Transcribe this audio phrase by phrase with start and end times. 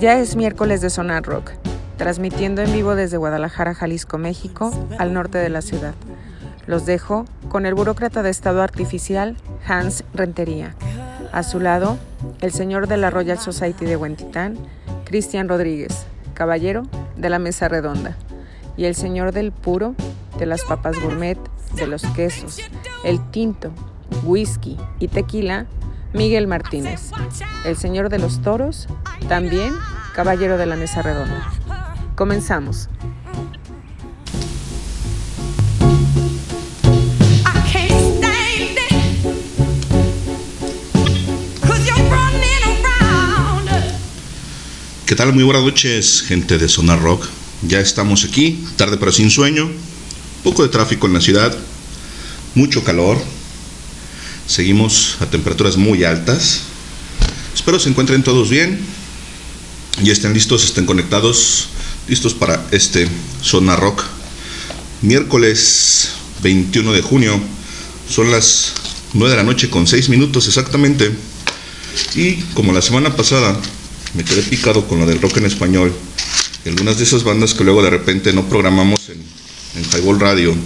[0.00, 1.50] Ya es miércoles de Sonar Rock,
[1.96, 5.92] transmitiendo en vivo desde Guadalajara, Jalisco, México, al norte de la ciudad.
[6.68, 10.76] Los dejo con el burócrata de Estado Artificial, Hans Rentería.
[11.32, 11.98] A su lado,
[12.40, 14.56] el señor de la Royal Society de Huentitán,
[15.04, 16.84] Cristian Rodríguez, caballero
[17.16, 18.16] de la Mesa Redonda.
[18.76, 19.96] Y el señor del puro,
[20.38, 21.38] de las papas gourmet,
[21.74, 22.60] de los quesos,
[23.02, 23.72] el tinto,
[24.22, 25.66] whisky y tequila,
[26.12, 27.10] Miguel Martínez.
[27.64, 28.88] El señor de los toros,
[29.28, 29.74] también
[30.14, 31.52] caballero de la Mesa Redonda.
[32.14, 32.88] Comenzamos.
[45.06, 45.32] ¿Qué tal?
[45.32, 47.26] Muy buenas noches, gente de Sonar Rock.
[47.62, 49.66] Ya estamos aquí, tarde pero sin sueño.
[50.44, 51.56] Poco de tráfico en la ciudad,
[52.54, 53.16] mucho calor.
[54.48, 56.62] Seguimos a temperaturas muy altas.
[57.54, 58.80] Espero se encuentren todos bien
[60.02, 61.68] y estén listos, estén conectados,
[62.08, 63.06] listos para este
[63.42, 64.02] Sonar Rock.
[65.02, 67.38] Miércoles 21 de junio,
[68.08, 68.72] son las
[69.12, 71.12] 9 de la noche con 6 minutos exactamente.
[72.14, 73.54] Y como la semana pasada
[74.14, 75.94] me quedé picado con lo del rock en español.
[76.64, 80.56] Algunas de esas bandas que luego de repente no programamos en Highball Radio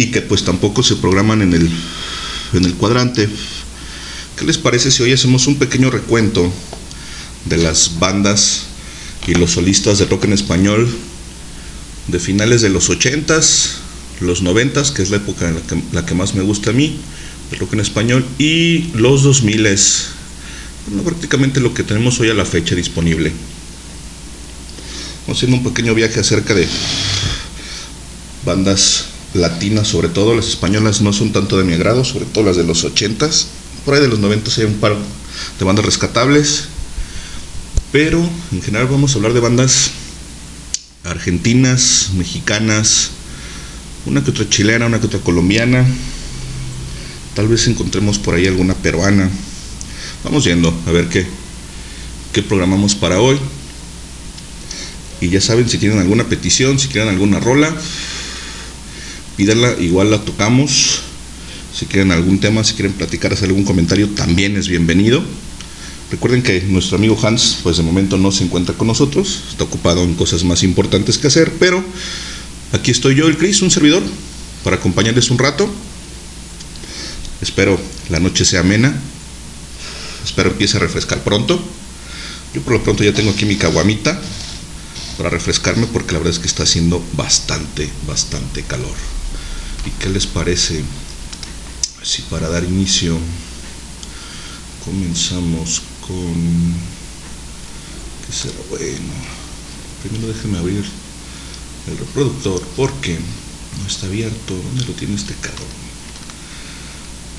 [0.00, 1.70] y que pues tampoco se programan en el,
[2.54, 3.28] en el cuadrante.
[4.38, 6.50] ¿Qué les parece si hoy hacemos un pequeño recuento
[7.44, 8.62] de las bandas
[9.26, 10.88] y los solistas de rock en español
[12.08, 13.72] de finales de los 80s,
[14.20, 16.72] los 90s, que es la época en la que, la que más me gusta a
[16.72, 16.96] mí,
[17.52, 20.06] el rock en español, y los 2000s,
[21.04, 23.32] prácticamente lo que tenemos hoy a la fecha disponible.
[25.26, 26.66] Vamos haciendo un pequeño viaje acerca de
[28.46, 32.56] bandas latinas, sobre todo las españolas no son tanto de mi agrado, sobre todo las
[32.56, 33.46] de los 80s.
[33.84, 34.96] Por ahí de los 90 hay un par
[35.58, 36.64] de bandas rescatables,
[37.92, 38.18] pero
[38.52, 39.90] en general vamos a hablar de bandas
[41.04, 43.10] argentinas, mexicanas,
[44.06, 45.86] una que otra chilena, una que otra colombiana.
[47.34, 49.30] Tal vez encontremos por ahí alguna peruana.
[50.24, 51.26] Vamos viendo a ver qué,
[52.32, 53.38] qué programamos para hoy.
[55.20, 57.74] Y ya saben, si tienen alguna petición, si quieren alguna rola,
[59.40, 61.00] pídanla, igual la tocamos.
[61.74, 65.22] Si quieren algún tema, si quieren platicar, hacer algún comentario, también es bienvenido.
[66.10, 70.04] Recuerden que nuestro amigo Hans, pues de momento no se encuentra con nosotros, está ocupado
[70.04, 71.82] en cosas más importantes que hacer, pero
[72.72, 74.02] aquí estoy yo, el Chris, un servidor,
[74.62, 75.70] para acompañarles un rato.
[77.40, 77.80] Espero
[78.10, 78.94] la noche sea amena,
[80.22, 81.58] espero empiece a refrescar pronto.
[82.52, 84.20] Yo por lo pronto ya tengo aquí mi caguamita
[85.16, 89.19] para refrescarme porque la verdad es que está haciendo bastante, bastante calor.
[89.86, 90.84] ¿Y qué les parece
[92.02, 93.18] si para dar inicio
[94.84, 96.74] comenzamos con...
[98.26, 99.12] ¿Qué será bueno?
[100.02, 100.84] Primero déjenme abrir
[101.88, 103.18] el reproductor porque
[103.80, 104.54] no está abierto.
[104.54, 105.64] ¿Dónde lo tiene este carro?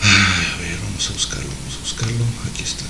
[0.01, 2.25] A ver, vamos a buscarlo, vamos a buscarlo.
[2.51, 2.85] Aquí está.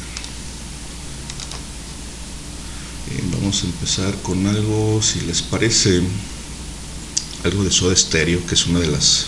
[3.10, 6.02] Bien, vamos a empezar con algo, si les parece,
[7.44, 9.28] algo de Soda Stereo, que es una de las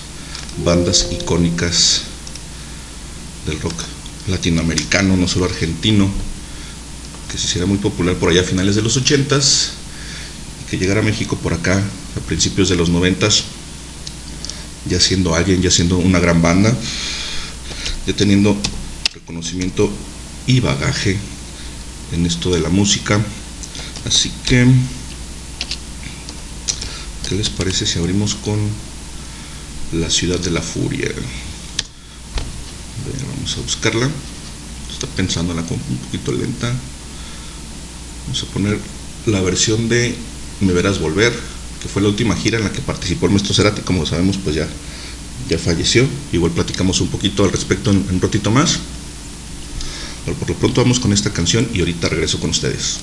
[0.58, 2.04] bandas icónicas
[3.46, 3.76] del rock
[4.28, 6.10] latinoamericano, no solo argentino,
[7.32, 9.70] que se hiciera muy popular por allá a finales de los 80s
[10.62, 13.44] y que llegara a México por acá a principios de los 90s,
[14.88, 16.76] ya siendo alguien, ya siendo una gran banda,
[18.06, 18.56] ya teniendo
[19.14, 19.90] reconocimiento
[20.46, 21.18] y bagaje
[22.12, 23.20] en esto de la música.
[24.06, 24.68] Así que,
[27.28, 28.60] ¿qué les parece si abrimos con
[29.94, 31.12] La Ciudad de la Furia?
[33.28, 34.10] vamos a buscarla.
[34.92, 36.74] Está pensando la compu un poquito lenta.
[38.26, 38.80] Vamos a poner
[39.28, 40.16] la versión de
[40.62, 41.34] Me Verás Volver
[41.82, 43.82] que fue la última gira en la que participó el maestro Cerati.
[43.82, 44.68] Como sabemos pues ya
[45.48, 46.08] ya falleció.
[46.32, 48.80] Igual platicamos un poquito al respecto en un ratito más.
[50.26, 53.00] Por lo pronto vamos con esta canción y ahorita regreso con ustedes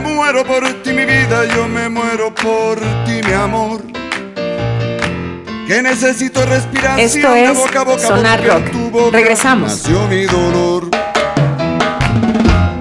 [0.00, 3.80] me muero por ti, mi vida, yo me muero por ti, mi amor.
[5.66, 8.70] que necesito respiración Esto de es boca a boca Sonar Rock.
[8.70, 9.70] tu Regresamos.
[9.72, 10.88] nació mi dolor.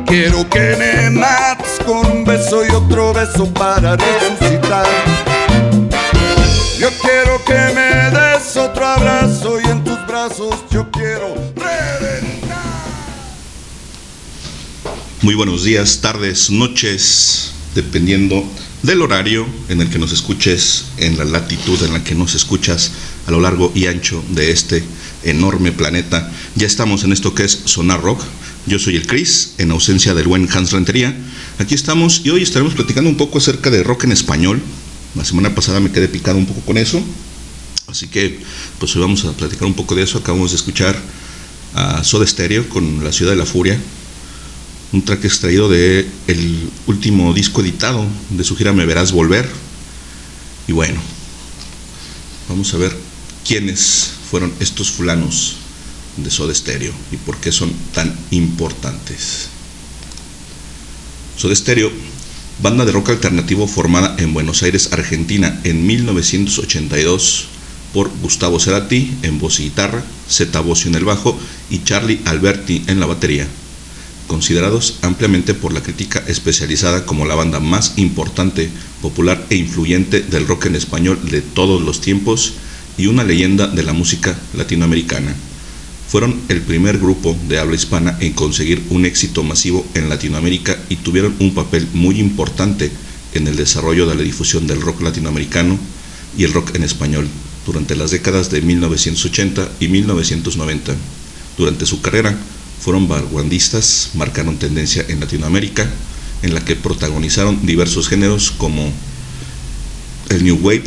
[0.05, 4.85] Quiero que me mates con un beso y otro beso para resucitar.
[15.25, 18.47] Muy buenos días, tardes, noches, dependiendo
[18.83, 22.91] del horario en el que nos escuches, en la latitud en la que nos escuchas
[23.25, 24.83] a lo largo y ancho de este
[25.23, 26.31] enorme planeta.
[26.53, 28.21] Ya estamos en esto que es Sonar Rock.
[28.67, 31.17] Yo soy el Chris, en ausencia del buen Hans Rentería.
[31.57, 34.61] Aquí estamos y hoy estaremos platicando un poco acerca de rock en español.
[35.15, 37.01] La semana pasada me quedé picado un poco con eso.
[37.87, 38.41] Así que,
[38.77, 40.19] pues hoy vamos a platicar un poco de eso.
[40.19, 40.95] Acabamos de escuchar
[41.73, 43.81] a Soda Stereo con La Ciudad de la Furia
[44.95, 49.45] un track extraído de el último disco editado de su gira Me Verás Volver.
[50.69, 50.97] Y bueno,
[52.47, 52.95] vamos a ver
[53.45, 55.57] quiénes fueron estos fulanos
[56.15, 59.49] de Soda Stereo y por qué son tan importantes.
[61.35, 61.91] Soda Stereo,
[62.63, 67.47] banda de rock alternativo formada en Buenos Aires, Argentina, en 1982
[67.93, 71.37] por Gustavo Cerati en voz y guitarra, Zeta Bosio en el bajo
[71.69, 73.45] y Charlie Alberti en la batería
[74.27, 78.69] considerados ampliamente por la crítica especializada como la banda más importante,
[79.01, 82.53] popular e influyente del rock en español de todos los tiempos
[82.97, 85.35] y una leyenda de la música latinoamericana.
[86.07, 90.97] Fueron el primer grupo de habla hispana en conseguir un éxito masivo en Latinoamérica y
[90.97, 92.91] tuvieron un papel muy importante
[93.33, 95.77] en el desarrollo de la difusión del rock latinoamericano
[96.37, 97.27] y el rock en español
[97.65, 100.95] durante las décadas de 1980 y 1990.
[101.57, 102.37] Durante su carrera,
[102.79, 105.89] fueron vanguardistas, marcaron tendencia en Latinoamérica,
[106.41, 108.91] en la que protagonizaron diversos géneros como
[110.29, 110.83] el New Wave,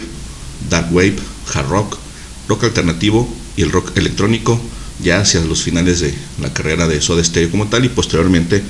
[0.71, 1.17] Dark Wave,
[1.53, 1.99] Hard Rock,
[2.49, 4.61] rock alternativo y el rock electrónico,
[5.03, 8.63] ya hacia los finales de la carrera de Soda Stereo como tal y posteriormente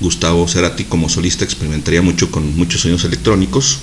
[0.00, 3.78] Gustavo Cerati como solista experimentaría mucho con muchos sonidos electrónicos.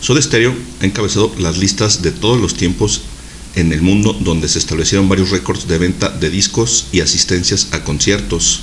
[0.00, 3.02] Soda Stereo ha encabezado las listas de todos los tiempos
[3.54, 7.84] en el mundo donde se establecieron varios récords de venta de discos y asistencias a
[7.84, 8.60] conciertos.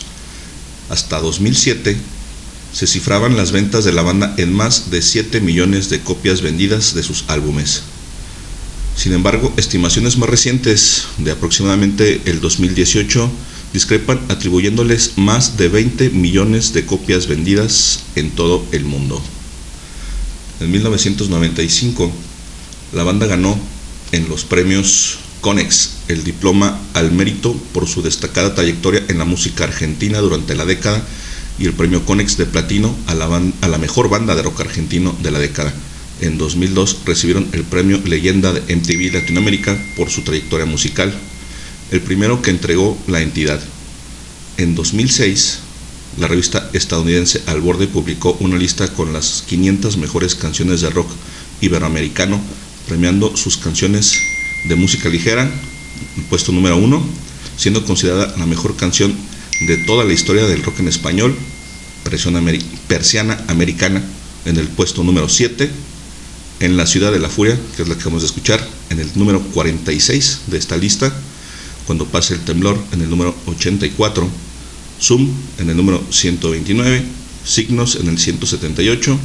[0.89, 1.97] Hasta 2007
[2.73, 6.93] se cifraban las ventas de la banda en más de 7 millones de copias vendidas
[6.93, 7.83] de sus álbumes.
[8.95, 13.31] Sin embargo, estimaciones más recientes de aproximadamente el 2018
[13.73, 19.21] discrepan atribuyéndoles más de 20 millones de copias vendidas en todo el mundo.
[20.59, 22.11] En 1995,
[22.93, 23.57] la banda ganó
[24.11, 29.63] en los premios Conex el diploma al mérito por su destacada trayectoria en la música
[29.63, 31.01] argentina durante la década
[31.57, 33.25] y el premio Conex de platino a la,
[33.61, 35.73] a la mejor banda de rock argentino de la década.
[36.21, 41.13] En 2002 recibieron el premio Leyenda de MTV Latinoamérica por su trayectoria musical,
[41.91, 43.61] el primero que entregó la entidad.
[44.57, 45.59] En 2006,
[46.17, 51.09] la revista estadounidense Al Borde publicó una lista con las 500 mejores canciones de rock
[51.61, 52.41] iberoamericano
[52.89, 54.19] premiando sus canciones
[54.65, 55.49] de música ligera,
[56.27, 57.01] puesto número uno,
[57.55, 59.15] siendo considerada la mejor canción
[59.67, 61.35] de toda la historia del rock en español,
[62.03, 64.01] Persiana Americana,
[64.45, 65.69] en el puesto número 7,
[66.61, 69.09] en La Ciudad de la Furia, que es la que vamos a escuchar, en el
[69.13, 71.13] número 46 de esta lista,
[71.85, 74.27] cuando pase el temblor, en el número 84,
[74.99, 75.29] Zoom,
[75.59, 77.03] en el número 129,
[77.45, 79.19] Signos, en el 178,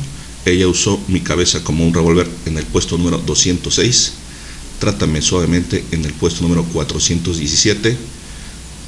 [0.44, 4.12] ella usó mi cabeza como un revólver en el puesto número 206,
[4.78, 7.96] Trátame suavemente en el puesto número 417,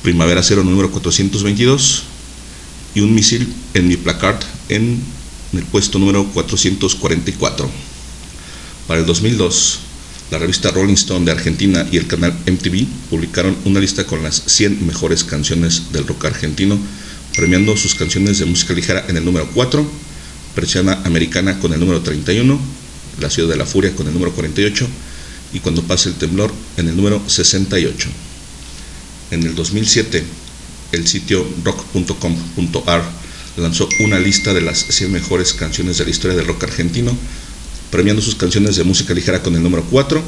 [0.02, 2.02] Primavera Cero número 422
[2.94, 4.36] y un misil en mi placard
[4.68, 5.00] en
[5.52, 7.70] el puesto número 444.
[8.86, 9.78] Para el 2002,
[10.30, 14.42] la revista Rolling Stone de Argentina y el canal MTV publicaron una lista con las
[14.46, 16.78] 100 mejores canciones del rock argentino,
[17.36, 19.88] premiando sus canciones de música ligera en el número 4,
[20.56, 22.58] Persiana Americana con el número 31,
[23.20, 24.88] La Ciudad de la Furia con el número 48
[25.52, 28.08] y Cuando pase el temblor en el número 68.
[29.30, 30.25] En el 2007,
[30.92, 33.04] el sitio rock.com.ar
[33.58, 37.16] lanzó una lista de las 100 mejores canciones de la historia del rock argentino,
[37.90, 40.22] premiando sus canciones de música ligera con el número 4,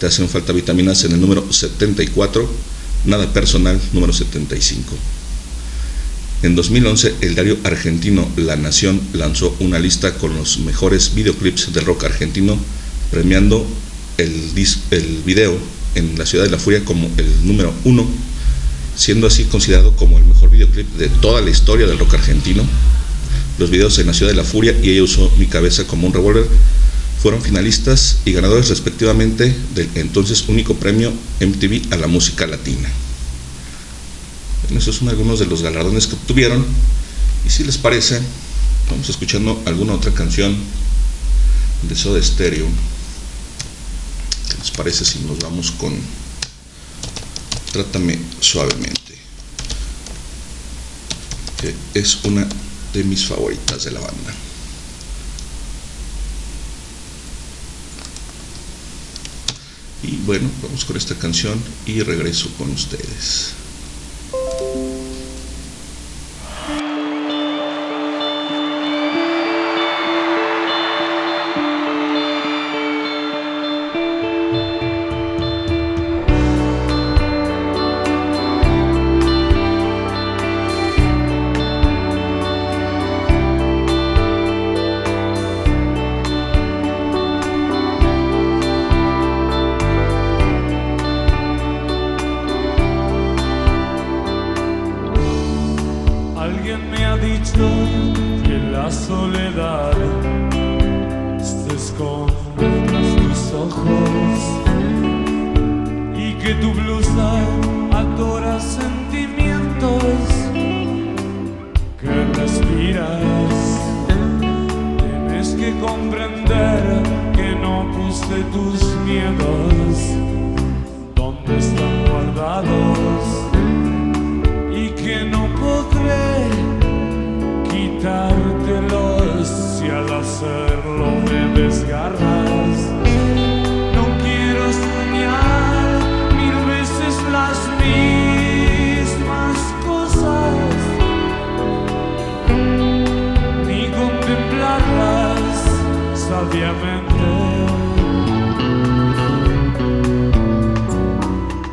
[0.00, 2.50] Te hacen falta vitaminas en el número 74,
[3.04, 4.96] Nada personal número 75.
[6.42, 11.84] En 2011, el diario argentino La Nación lanzó una lista con los mejores videoclips del
[11.84, 12.58] rock argentino,
[13.12, 13.64] premiando
[14.18, 14.50] el,
[15.24, 15.56] video
[15.94, 18.04] en la Ciudad de la Furia como el número uno,
[18.96, 22.64] siendo así considerado como el mejor videoclip de toda la historia del rock argentino.
[23.58, 26.12] Los videos en la Ciudad de la Furia y ella usó mi cabeza como un
[26.12, 26.46] revólver
[27.22, 32.88] fueron finalistas y ganadores respectivamente del entonces único premio MTV a la música latina.
[34.70, 36.64] Esos son algunos de los galardones que obtuvieron
[37.46, 38.20] y si les parece,
[38.90, 40.56] vamos escuchando alguna otra canción
[41.82, 42.66] de Soda Stereo.
[44.48, 45.94] ¿Qué les parece si nos vamos con
[47.72, 49.16] Trátame suavemente?
[51.60, 52.46] Que es una
[52.92, 54.34] de mis favoritas de la banda.
[60.02, 63.61] Y bueno, vamos con esta canción y regreso con ustedes.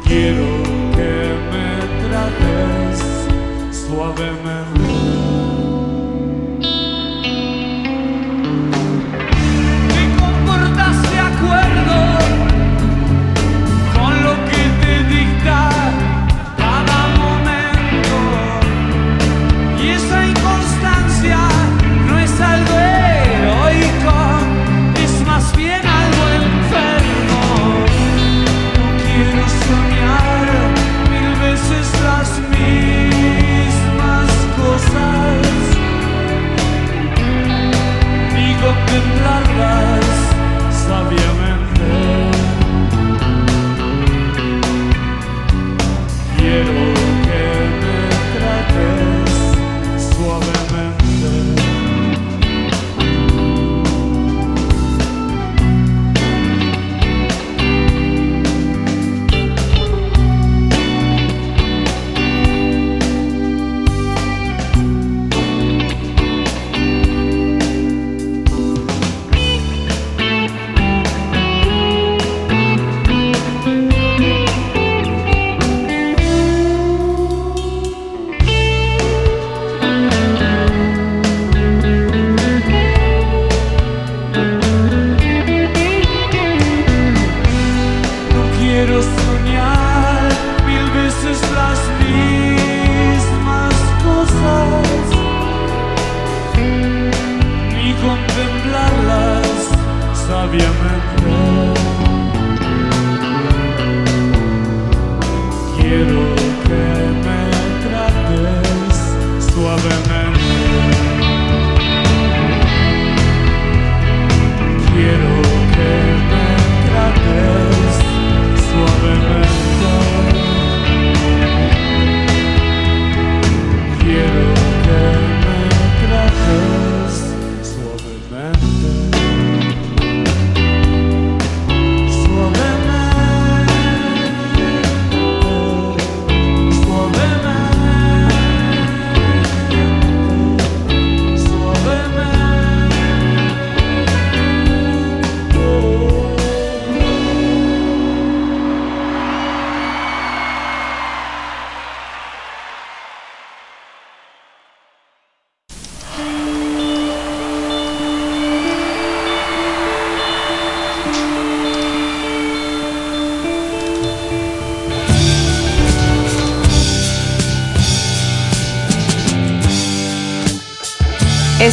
[0.10, 0.63] quiero
[0.95, 1.12] que
[1.51, 1.67] me
[2.08, 2.99] trates
[3.71, 4.79] suavemente.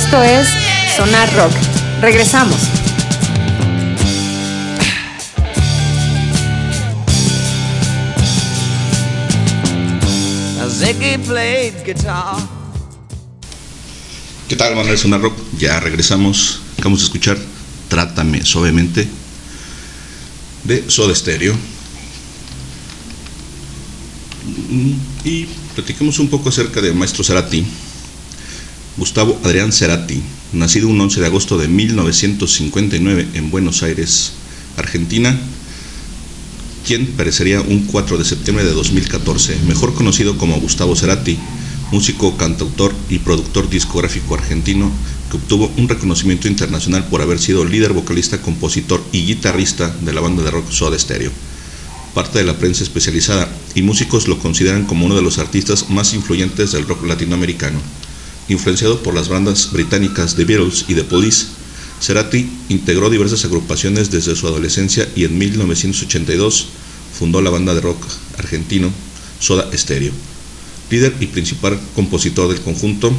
[0.06, 0.46] Esto es
[0.96, 1.50] Sonar Rock.
[2.00, 2.56] Regresamos.
[14.48, 15.36] ¿Qué tal, banda de Sonar Rock?
[15.58, 16.60] Ya regresamos.
[16.84, 17.36] Vamos a escuchar
[17.88, 19.08] Trátame Suavemente
[20.62, 21.54] de Soda Stereo.
[24.70, 24.92] Mm,
[25.24, 27.66] y platicamos un poco acerca de Maestro Sarati
[29.16, 30.20] Gustavo Adrián Cerati,
[30.52, 34.32] nacido un 11 de agosto de 1959 en Buenos Aires,
[34.76, 35.34] Argentina,
[36.86, 41.38] quien perecería un 4 de septiembre de 2014, mejor conocido como Gustavo Cerati,
[41.90, 44.92] músico, cantautor y productor discográfico argentino
[45.30, 50.20] que obtuvo un reconocimiento internacional por haber sido líder vocalista, compositor y guitarrista de la
[50.20, 51.30] banda de rock Soda Stereo.
[52.12, 56.12] Parte de la prensa especializada y músicos lo consideran como uno de los artistas más
[56.12, 57.80] influyentes del rock latinoamericano.
[58.48, 61.46] Influenciado por las bandas británicas The Beatles y The Police,
[62.00, 66.66] Cerati integró diversas agrupaciones desde su adolescencia y en 1982
[67.18, 68.04] fundó la banda de rock
[68.38, 68.92] argentino
[69.40, 70.12] Soda Stereo.
[70.90, 73.12] Líder y principal compositor del conjunto,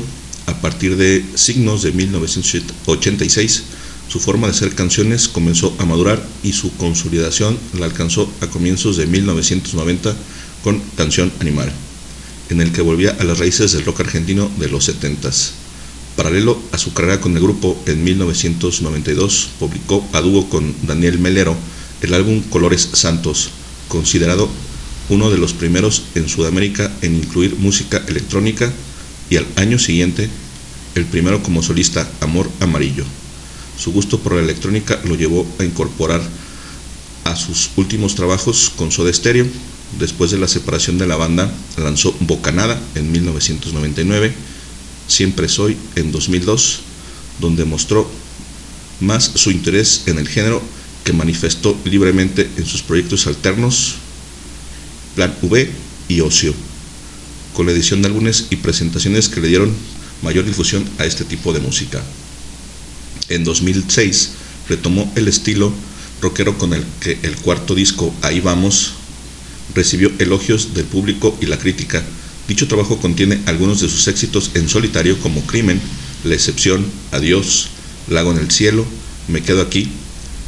[0.45, 3.63] a partir de Signos de 1986,
[4.07, 8.95] su forma de hacer canciones comenzó a madurar y su consolidación la alcanzó a comienzos
[8.95, 10.15] de 1990
[10.63, 11.71] con Canción Animal,
[12.49, 15.51] en el que volvía a las raíces del rock argentino de los 70s.
[16.15, 21.55] Paralelo a su carrera con el grupo, en 1992 publicó a dúo con Daniel Melero
[22.01, 23.49] el álbum Colores Santos,
[23.87, 24.49] considerado
[25.09, 28.71] uno de los primeros en Sudamérica en incluir música electrónica
[29.29, 30.29] y al año siguiente
[30.95, 33.05] el primero como solista Amor Amarillo.
[33.77, 36.21] Su gusto por la electrónica lo llevó a incorporar
[37.23, 39.45] a sus últimos trabajos con Soda Stereo.
[39.99, 44.33] Después de la separación de la banda, lanzó Bocanada en 1999,
[45.07, 46.81] Siempre Soy en 2002,
[47.39, 48.09] donde mostró
[48.99, 50.61] más su interés en el género
[51.03, 53.95] que manifestó libremente en sus proyectos alternos,
[55.15, 55.71] Plan V
[56.09, 56.53] y Ocio,
[57.53, 59.73] con la edición de álbumes y presentaciones que le dieron
[60.21, 62.03] mayor difusión a este tipo de música.
[63.29, 64.31] En 2006
[64.67, 65.71] retomó el estilo
[66.21, 68.96] rockero con el que el cuarto disco Ahí vamos
[69.77, 72.03] recibió elogios del público y la crítica.
[72.47, 75.79] Dicho trabajo contiene algunos de sus éxitos en solitario como Crimen,
[76.23, 77.69] La excepción, Adiós,
[78.09, 78.85] Lago en el cielo,
[79.27, 79.87] Me quedo aquí.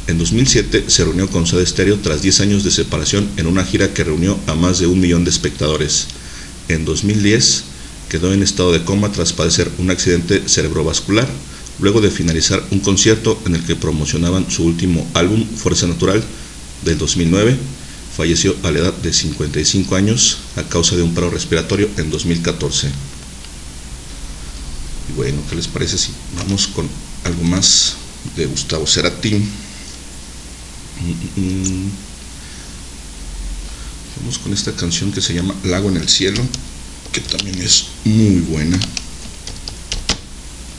[0.08, 3.94] En 2007 se reunió con Soda Stereo tras 10 años de separación en una gira
[3.94, 6.08] que reunió a más de un millón de espectadores.
[6.68, 7.64] En 2010
[8.08, 11.28] quedó en estado de coma tras padecer un accidente cerebrovascular
[11.78, 16.20] luego de finalizar un concierto en el que promocionaban su último álbum, Fuerza Natural,
[16.84, 17.56] del 2009.
[18.20, 22.88] Falleció a la edad de 55 años a causa de un paro respiratorio en 2014.
[25.08, 26.86] Y bueno, ¿qué les parece si vamos con
[27.24, 27.94] algo más
[28.36, 29.36] de Gustavo Cerati?
[29.36, 29.40] Mm,
[31.40, 31.90] mm, mm.
[34.20, 36.42] Vamos con esta canción que se llama Lago en el Cielo,
[37.12, 38.78] que también es muy buena.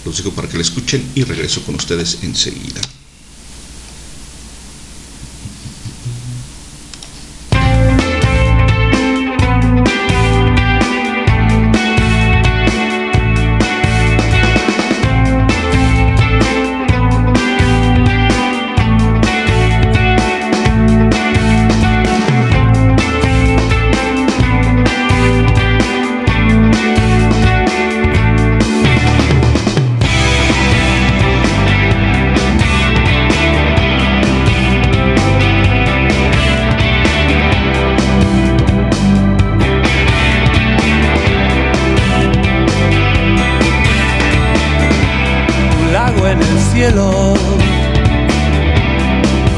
[0.06, 2.82] Los dejo para que la escuchen y regreso con ustedes enseguida.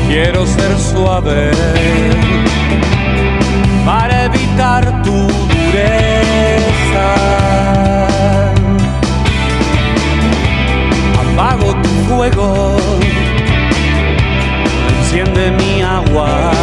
[0.09, 1.51] Quiero ser suave
[3.85, 7.15] para evitar tu dureza.
[11.21, 12.75] Apago tu fuego,
[14.99, 16.62] enciende mi agua.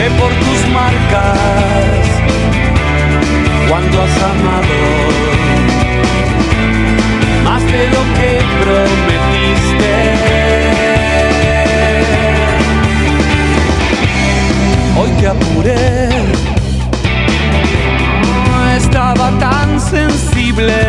[0.00, 1.36] Sé por tus marcas
[3.68, 4.78] cuando has amado
[7.44, 8.30] más de lo que
[8.62, 9.94] prometiste.
[14.96, 16.08] Hoy te apuré,
[18.78, 20.80] estaba tan sensible.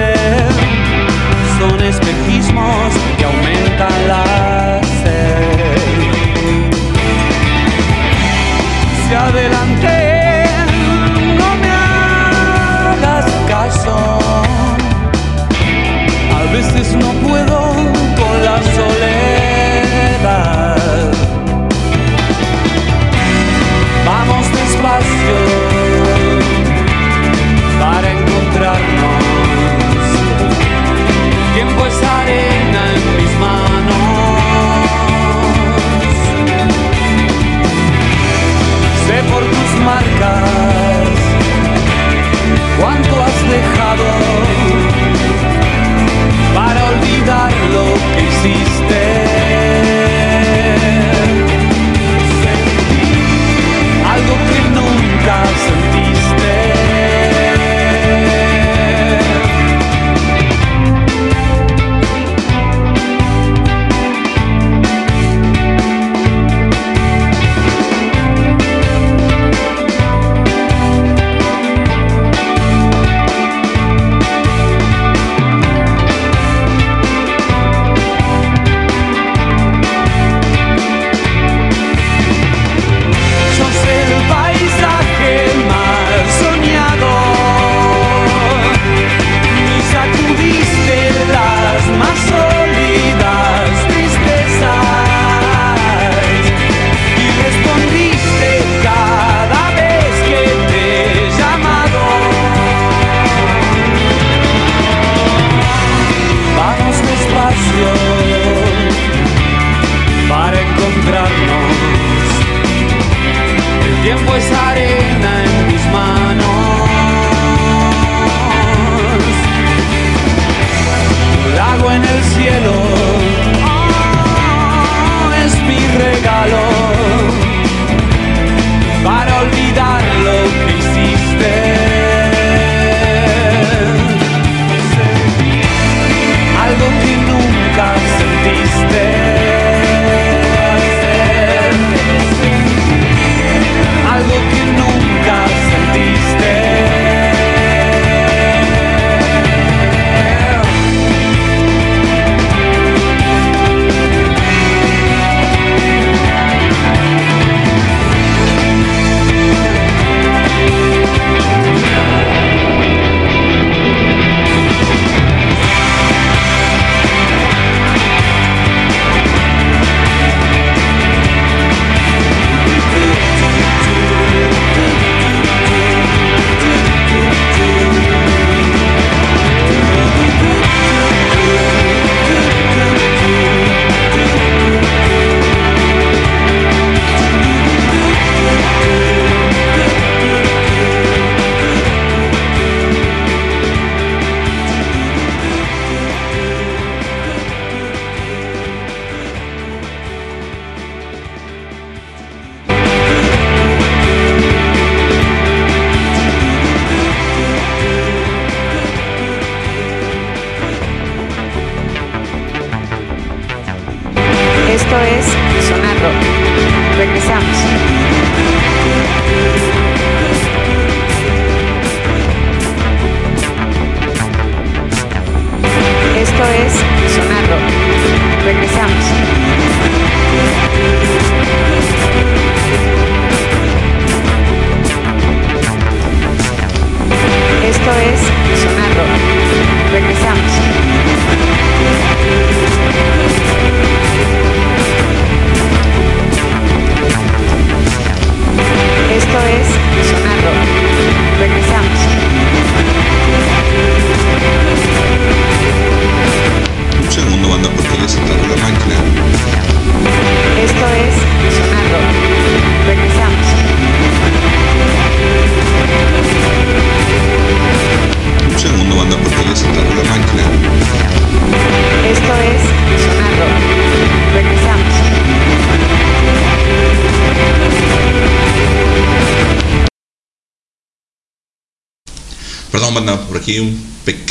[1.60, 4.51] Son espejismos que aumentan la
[18.64, 19.01] sol.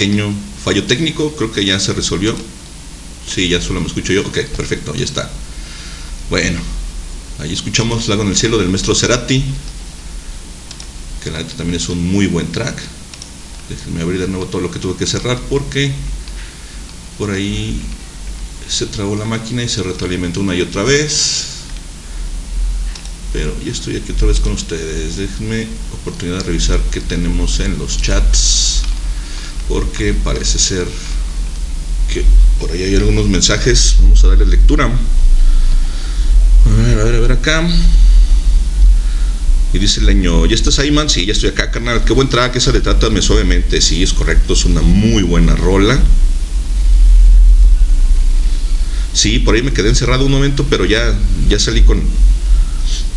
[0.01, 0.33] Pequeño
[0.65, 1.37] fallo técnico.
[1.37, 2.35] Creo que ya se resolvió.
[3.29, 4.23] Sí, ya solo me escucho yo.
[4.23, 5.31] Ok, perfecto, ya está.
[6.31, 6.59] Bueno,
[7.39, 9.45] ahí escuchamos Lago en el Cielo del maestro Cerati.
[11.23, 12.81] Que la neta también es un muy buen track.
[13.69, 15.93] Déjenme abrir de nuevo todo lo que tuve que cerrar porque
[17.19, 17.79] por ahí
[18.67, 21.45] se trabó la máquina y se retroalimentó una y otra vez.
[23.35, 25.19] Pero ya estoy aquí otra vez con ustedes.
[25.19, 28.70] Déjenme oportunidad de revisar qué tenemos en los chats.
[29.71, 30.85] Porque parece ser
[32.13, 32.25] que
[32.59, 33.99] por ahí hay algunos mensajes.
[34.03, 34.87] Vamos a darle lectura.
[34.87, 37.67] A ver, a ver, a ver acá.
[39.73, 41.09] Y dice el leño, ¿ya estás ahí, man?
[41.09, 42.03] Sí, ya estoy acá, carnal.
[42.05, 43.81] Qué buen track, esa de Trátame Suavemente.
[43.81, 45.97] Sí, es correcto, es una muy buena rola.
[49.13, 51.17] Sí, por ahí me quedé encerrado un momento, pero ya,
[51.49, 52.03] ya salí con.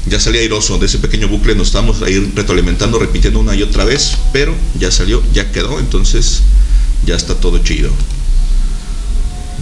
[0.05, 3.85] Ya salí airoso de ese pequeño bucle, nos estamos ahí retroalimentando, repitiendo una y otra
[3.85, 6.41] vez, pero ya salió, ya quedó, entonces
[7.05, 7.89] ya está todo chido.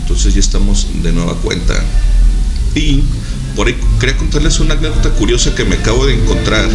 [0.01, 1.83] Entonces ya estamos de nueva cuenta.
[2.75, 3.03] Y
[3.55, 6.67] por ahí quería contarles una anécdota curiosa que me acabo de encontrar.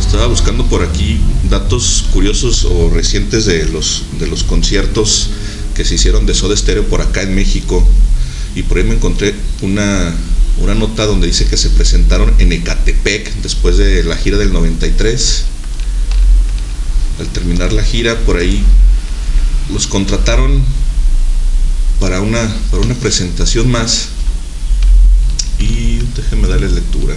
[0.00, 5.30] Estaba buscando por aquí datos curiosos o recientes de los, de los conciertos
[5.74, 7.86] que se hicieron de Soda Stereo por acá en México.
[8.54, 10.14] Y por ahí me encontré una,
[10.60, 15.44] una nota donde dice que se presentaron en Ecatepec después de la gira del 93.
[17.20, 18.62] Al terminar la gira, por ahí
[19.72, 20.62] los contrataron
[22.00, 22.40] para una,
[22.70, 24.08] para una presentación más.
[25.58, 27.14] Y déjenme darles lectura.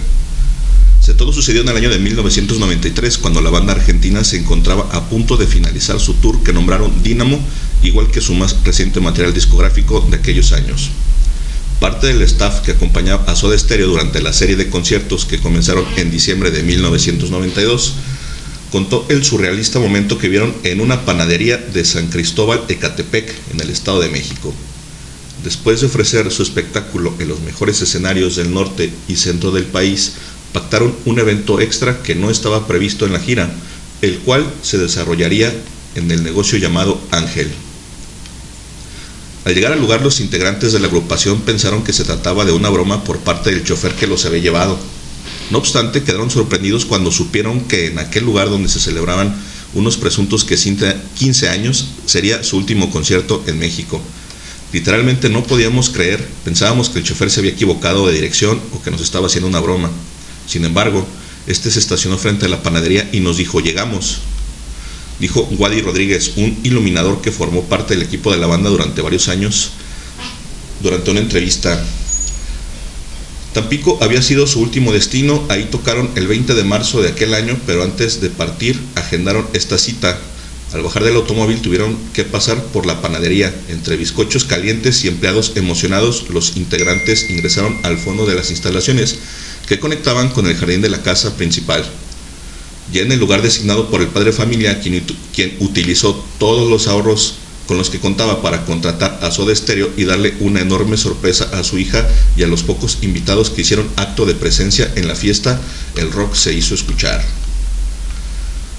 [1.00, 5.08] Se todo sucedió en el año de 1993, cuando la banda argentina se encontraba a
[5.08, 7.40] punto de finalizar su tour que nombraron Dynamo,
[7.82, 10.90] igual que su más reciente material discográfico de aquellos años.
[11.82, 15.84] Parte del staff que acompañaba a Soda Stereo durante la serie de conciertos que comenzaron
[15.96, 17.94] en diciembre de 1992
[18.70, 23.68] contó el surrealista momento que vieron en una panadería de San Cristóbal Ecatepec, en el
[23.68, 24.54] Estado de México.
[25.42, 30.12] Después de ofrecer su espectáculo en los mejores escenarios del norte y centro del país,
[30.52, 33.50] pactaron un evento extra que no estaba previsto en la gira,
[34.02, 35.52] el cual se desarrollaría
[35.96, 37.50] en el negocio llamado Ángel.
[39.44, 42.70] Al llegar al lugar los integrantes de la agrupación pensaron que se trataba de una
[42.70, 44.78] broma por parte del chofer que los había llevado.
[45.50, 49.34] No obstante, quedaron sorprendidos cuando supieron que en aquel lugar donde se celebraban
[49.74, 54.00] unos presuntos que 15 años sería su último concierto en México.
[54.72, 58.90] Literalmente no podíamos creer, pensábamos que el chofer se había equivocado de dirección o que
[58.90, 59.90] nos estaba haciendo una broma.
[60.46, 61.06] Sin embargo,
[61.46, 64.20] este se estacionó frente a la panadería y nos dijo, llegamos.
[65.22, 69.28] Dijo Wadi Rodríguez, un iluminador que formó parte del equipo de la banda durante varios
[69.28, 69.70] años,
[70.82, 71.80] durante una entrevista.
[73.54, 77.56] Tampico había sido su último destino, ahí tocaron el 20 de marzo de aquel año,
[77.66, 80.18] pero antes de partir agendaron esta cita.
[80.72, 83.54] Al bajar del automóvil tuvieron que pasar por la panadería.
[83.68, 89.18] Entre bizcochos calientes y empleados emocionados, los integrantes ingresaron al fondo de las instalaciones
[89.68, 91.88] que conectaban con el jardín de la casa principal.
[92.92, 97.36] Ya en el lugar designado por el padre familia, quien, quien utilizó todos los ahorros
[97.66, 101.62] con los que contaba para contratar a Soda Stereo y darle una enorme sorpresa a
[101.64, 105.60] su hija y a los pocos invitados que hicieron acto de presencia en la fiesta,
[105.96, 107.24] el rock se hizo escuchar.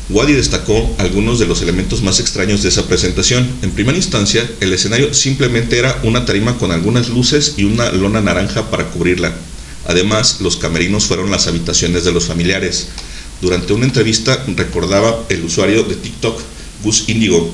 [0.09, 3.49] Wadi destacó algunos de los elementos más extraños de esa presentación.
[3.61, 8.19] En primera instancia, el escenario simplemente era una tarima con algunas luces y una lona
[8.19, 9.33] naranja para cubrirla.
[9.87, 12.87] Además, los camerinos fueron las habitaciones de los familiares.
[13.43, 16.39] Durante una entrevista recordaba el usuario de TikTok,
[16.81, 17.51] Gus Indigo,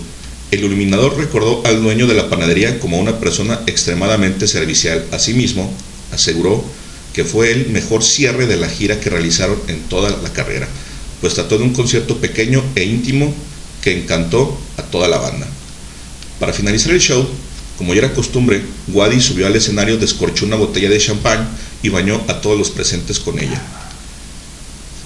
[0.51, 5.03] El iluminador recordó al dueño de la panadería como una persona extremadamente servicial.
[5.11, 5.73] Asimismo,
[6.11, 6.63] aseguró
[7.11, 10.67] que fue el mejor cierre de la gira que realizaron en toda la carrera,
[11.21, 13.33] pues trató de un concierto pequeño e íntimo
[13.81, 15.47] que encantó a toda la banda.
[16.39, 17.27] Para finalizar el show,
[17.79, 21.49] como ya era costumbre, Wadi subió al escenario, descorchó una botella de champán
[21.81, 23.88] y bañó a todos los presentes con ella.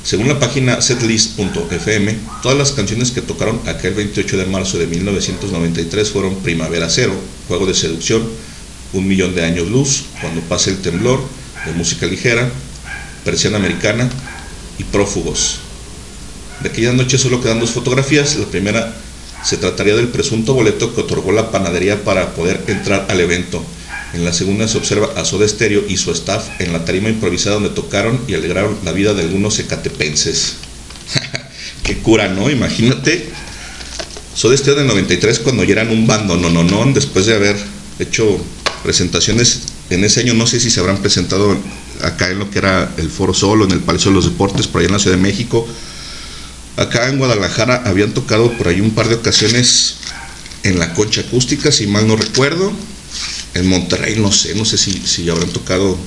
[0.03, 6.09] Según la página setlist.fm, todas las canciones que tocaron aquel 28 de marzo de 1993
[6.09, 7.13] fueron Primavera Cero,
[7.47, 8.21] Juego de Seducción,
[8.91, 11.23] Un Millón de Años Luz, Cuando pase el temblor,
[11.65, 12.51] de música ligera,
[13.23, 14.09] Persiana Americana
[14.77, 15.59] y Prófugos.
[16.61, 18.35] De aquella noche solo quedan dos fotografías.
[18.35, 18.93] La primera
[19.43, 23.63] se trataría del presunto boleto que otorgó la panadería para poder entrar al evento.
[24.13, 27.55] En la segunda se observa a Soda Stereo y su staff en la tarima improvisada
[27.55, 30.53] donde tocaron y alegraron la vida de algunos ecatepenses.
[31.83, 32.51] Qué cura, ¿no?
[32.51, 33.29] Imagínate.
[34.35, 37.55] Soda Stereo del 93 cuando ya eran un bando, no, no, no, después de haber
[37.97, 38.39] hecho
[38.83, 41.57] presentaciones en ese año, no sé si se habrán presentado
[42.01, 44.79] acá en lo que era el Foro Solo, en el Palacio de los Deportes, por
[44.79, 45.67] allá en la Ciudad de México.
[46.77, 49.95] Acá en Guadalajara habían tocado por ahí un par de ocasiones
[50.63, 52.71] en la concha acústica, si mal no recuerdo
[53.53, 55.97] en Monterrey, no sé, no sé si, si habrán tocado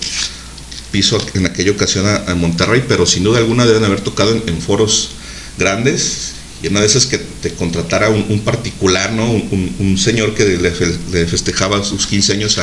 [0.91, 5.11] piso en aquella ocasión a, Monterrey, pero sin duda alguna deben haber tocado en, foros
[5.59, 6.33] grandes
[6.63, 9.31] y una de esas que te contratara un, particular, ¿no?
[9.31, 12.59] Un, señor que le, festejaba sus 15 años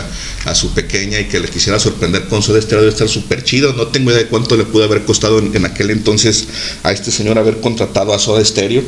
[0.45, 3.73] a, su pequeña y que le quisiera sorprender con su Stereo debe estar súper chido.
[3.73, 6.47] No tengo idea de cuánto le pudo haber costado en, en, aquel entonces
[6.81, 8.83] a este señor haber contratado a Soda Stereo.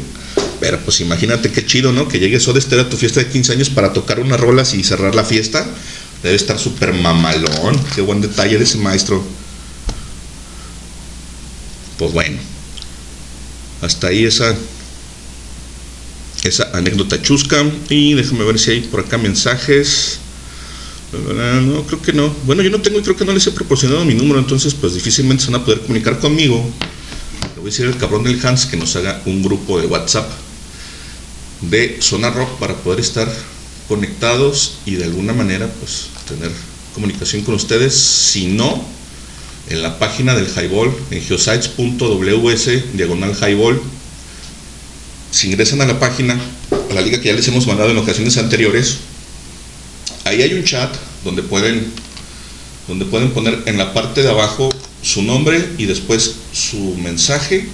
[0.60, 2.08] Pero pues imagínate qué chido, ¿no?
[2.08, 4.84] Que llegue Soda Stereo a tu fiesta de 15 años para tocar unas rolas y
[4.84, 5.66] cerrar la fiesta.
[6.24, 7.80] Debe estar súper mamalón.
[7.94, 9.24] Qué buen detalle de ese maestro.
[11.98, 12.38] Pues bueno.
[13.82, 14.56] Hasta ahí esa
[16.44, 17.66] esa anécdota chusca.
[17.90, 20.20] Y déjame ver si hay por acá mensajes.
[21.12, 22.30] No, creo que no.
[22.46, 24.94] Bueno, yo no tengo y creo que no les he proporcionado mi número, entonces pues
[24.94, 26.70] difícilmente se van a poder comunicar conmigo.
[27.66, 30.30] Voy a decir al cabrón del Hans que nos haga un grupo de WhatsApp
[31.62, 33.28] de Zona Rock para poder estar
[33.88, 36.52] conectados y de alguna manera pues tener
[36.94, 37.96] comunicación con ustedes.
[37.96, 38.86] Si no,
[39.68, 43.82] en la página del Highball, en geosites.ws, diagonal Highball,
[45.32, 46.40] si ingresan a la página,
[46.92, 48.98] a la liga que ya les hemos mandado en ocasiones anteriores,
[50.26, 51.92] ahí hay un chat donde pueden,
[52.88, 54.70] donde pueden poner en la parte de abajo
[55.02, 57.68] su nombre y después su mensaje.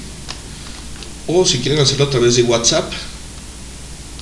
[1.27, 2.91] O si quieren hacerlo a través de WhatsApp,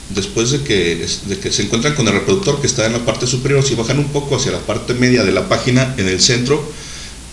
[0.10, 3.26] después de que, de que se encuentran con el reproductor que está en la parte
[3.26, 6.72] superior, si bajan un poco hacia la parte media de la página, en el centro,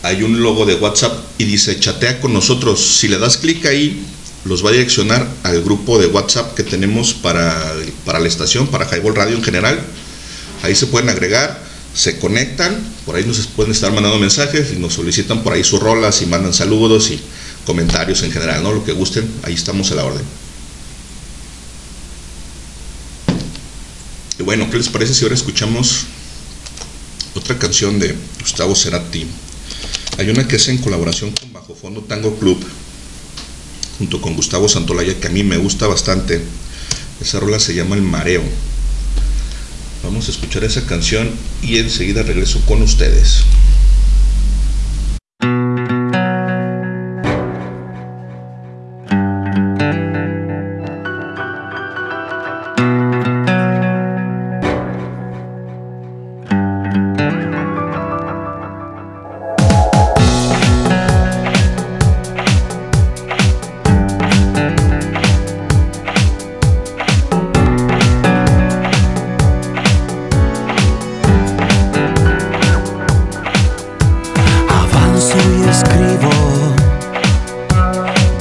[0.03, 2.81] hay un logo de WhatsApp y dice chatea con nosotros.
[2.81, 4.05] Si le das clic ahí,
[4.45, 7.74] los va a direccionar al grupo de WhatsApp que tenemos para,
[8.05, 9.81] para la estación, para Highball Radio en general.
[10.62, 11.65] Ahí se pueden agregar,
[11.97, 12.76] se conectan,
[13.07, 16.26] por ahí nos pueden estar mandando mensajes y nos solicitan por ahí sus rolas y
[16.26, 17.18] mandan saludos y
[17.64, 18.70] comentarios en general, ¿no?
[18.70, 20.22] Lo que gusten, ahí estamos a la orden.
[24.38, 26.05] Y bueno, ¿qué les parece si ahora escuchamos
[27.34, 29.26] otra canción de Gustavo Cerati?
[30.18, 32.62] Hay una que es en colaboración con Bajo Fondo Tango Club,
[33.97, 36.42] junto con Gustavo Santolaya, que a mí me gusta bastante.
[37.22, 38.42] Esa rola se llama El Mareo.
[40.07, 41.28] Vamos a escuchar esa canción
[41.62, 43.42] y enseguida regreso con ustedes.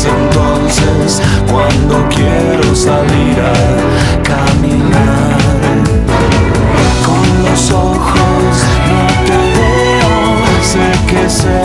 [0.00, 5.38] es entonces cuando quiero salir a caminar.
[7.04, 8.52] Con los ojos
[8.88, 10.12] no te veo,
[10.62, 11.60] sé que sé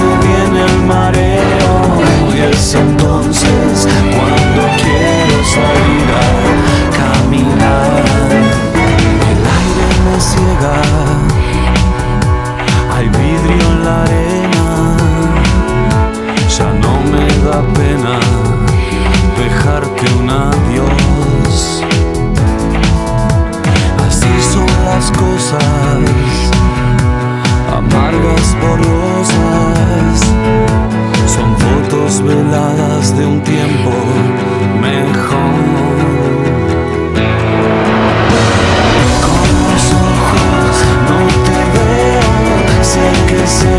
[0.00, 1.72] me viene el mareo.
[2.32, 6.09] Y es entonces cuando quiero salir
[31.26, 33.90] Son fotos veladas de un tiempo
[34.80, 35.60] mejor.
[39.26, 40.72] Con los ojos
[41.08, 42.30] no te veo
[42.82, 43.78] Sé que sé,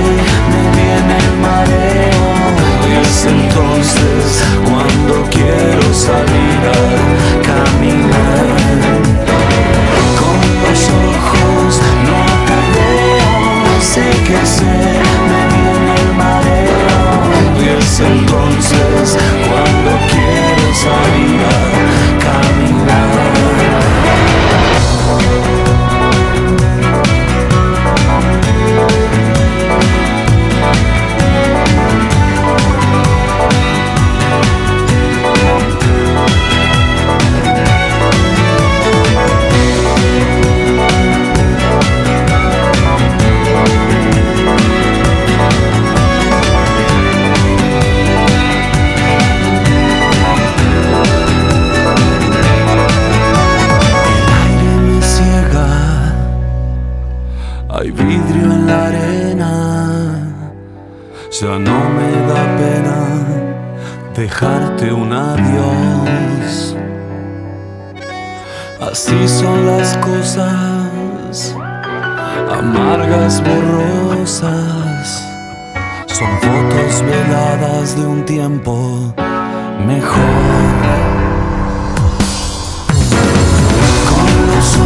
[0.52, 2.28] me viene mareo.
[2.88, 6.82] Y es entonces cuando quiero salir a
[7.48, 8.71] caminar.
[14.32, 17.62] que se me viene el mareo.
[17.62, 21.81] Y es entonces cuando quiero salir
[69.04, 71.56] Así son las cosas,
[72.52, 75.28] amargas, borrosas.
[76.06, 79.12] Son fotos veladas de un tiempo
[79.88, 80.22] mejor.
[84.08, 84.78] Con los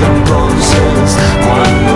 [0.00, 1.87] entonces cuando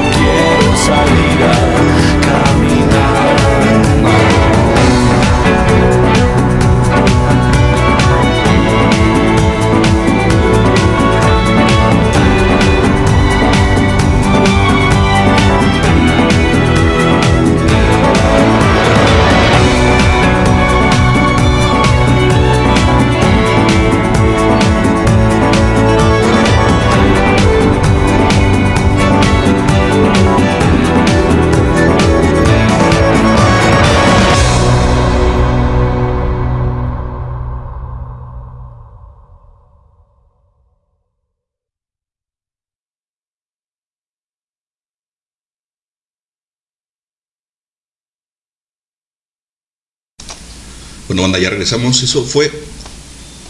[51.12, 52.02] Bueno, banda, ya regresamos.
[52.02, 52.50] Eso fue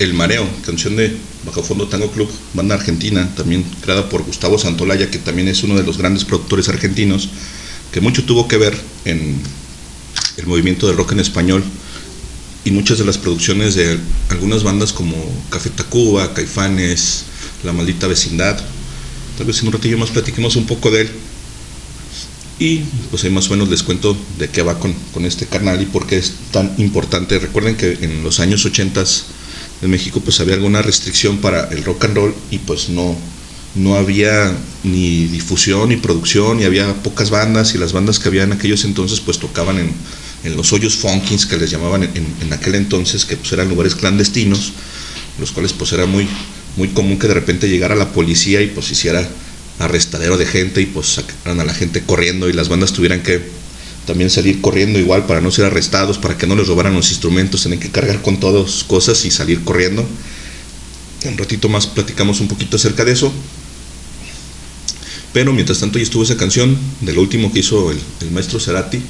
[0.01, 5.13] El Mareo, canción de Bajo Fondo Tango Club, banda argentina, también creada por Gustavo Santolaya,
[5.13, 7.29] que también es uno de los grandes productores argentinos,
[7.93, 9.41] que mucho tuvo que ver en
[10.39, 11.63] el movimiento del rock en español
[12.65, 13.97] y muchas de las producciones de
[14.31, 15.15] algunas bandas como
[15.49, 17.27] Café Tacuba, Caifanes,
[17.63, 18.61] La Maldita Vecindad.
[19.39, 21.11] Tal vez en un ratillo más platiquemos un poco de él.
[22.59, 22.79] Y
[23.11, 25.87] pues ahí más o menos les cuento de qué va con, con este canal y
[25.87, 27.39] por qué es tan importante.
[27.39, 29.05] Recuerden que en los años 80
[29.83, 33.17] en México pues había alguna restricción para el rock and roll y pues no,
[33.75, 38.45] no había ni difusión ni producción y había pocas bandas y las bandas que había
[38.45, 39.93] en aquellos entonces pues tocaban en,
[40.45, 43.95] en los hoyos funkins que les llamaban en, en aquel entonces que pues eran lugares
[43.95, 44.73] clandestinos
[45.41, 46.29] los cuales pues era muy
[46.77, 49.29] muy común que de repente llegara la policía y pues hiciera
[49.79, 53.43] arrestadero de gente y pues sacaran a la gente corriendo y las bandas tuvieran que
[54.07, 57.63] también salir corriendo igual para no ser arrestados, para que no les robaran los instrumentos,
[57.63, 60.07] tenían que cargar con todas cosas y salir corriendo.
[61.25, 63.33] Un ratito más platicamos un poquito acerca de eso.
[65.33, 69.01] Pero mientras tanto ya estuvo esa canción de lo último que hizo el, maestro Cerati.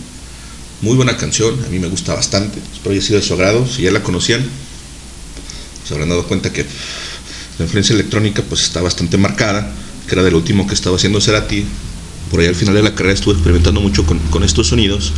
[0.82, 2.58] Muy buena canción, a mí me gusta bastante.
[2.72, 3.66] Espero haya sido de su agrado.
[3.66, 4.44] Si ya la conocían,
[5.86, 6.66] se habrán dado cuenta que
[7.58, 9.72] la influencia electrónica pues está bastante marcada,
[10.12, 11.64] que era de lo último que estaba haciendo Cerati.
[12.30, 15.10] Por ahí al final de la carrera estuve experimentando mucho con, estos sonidos,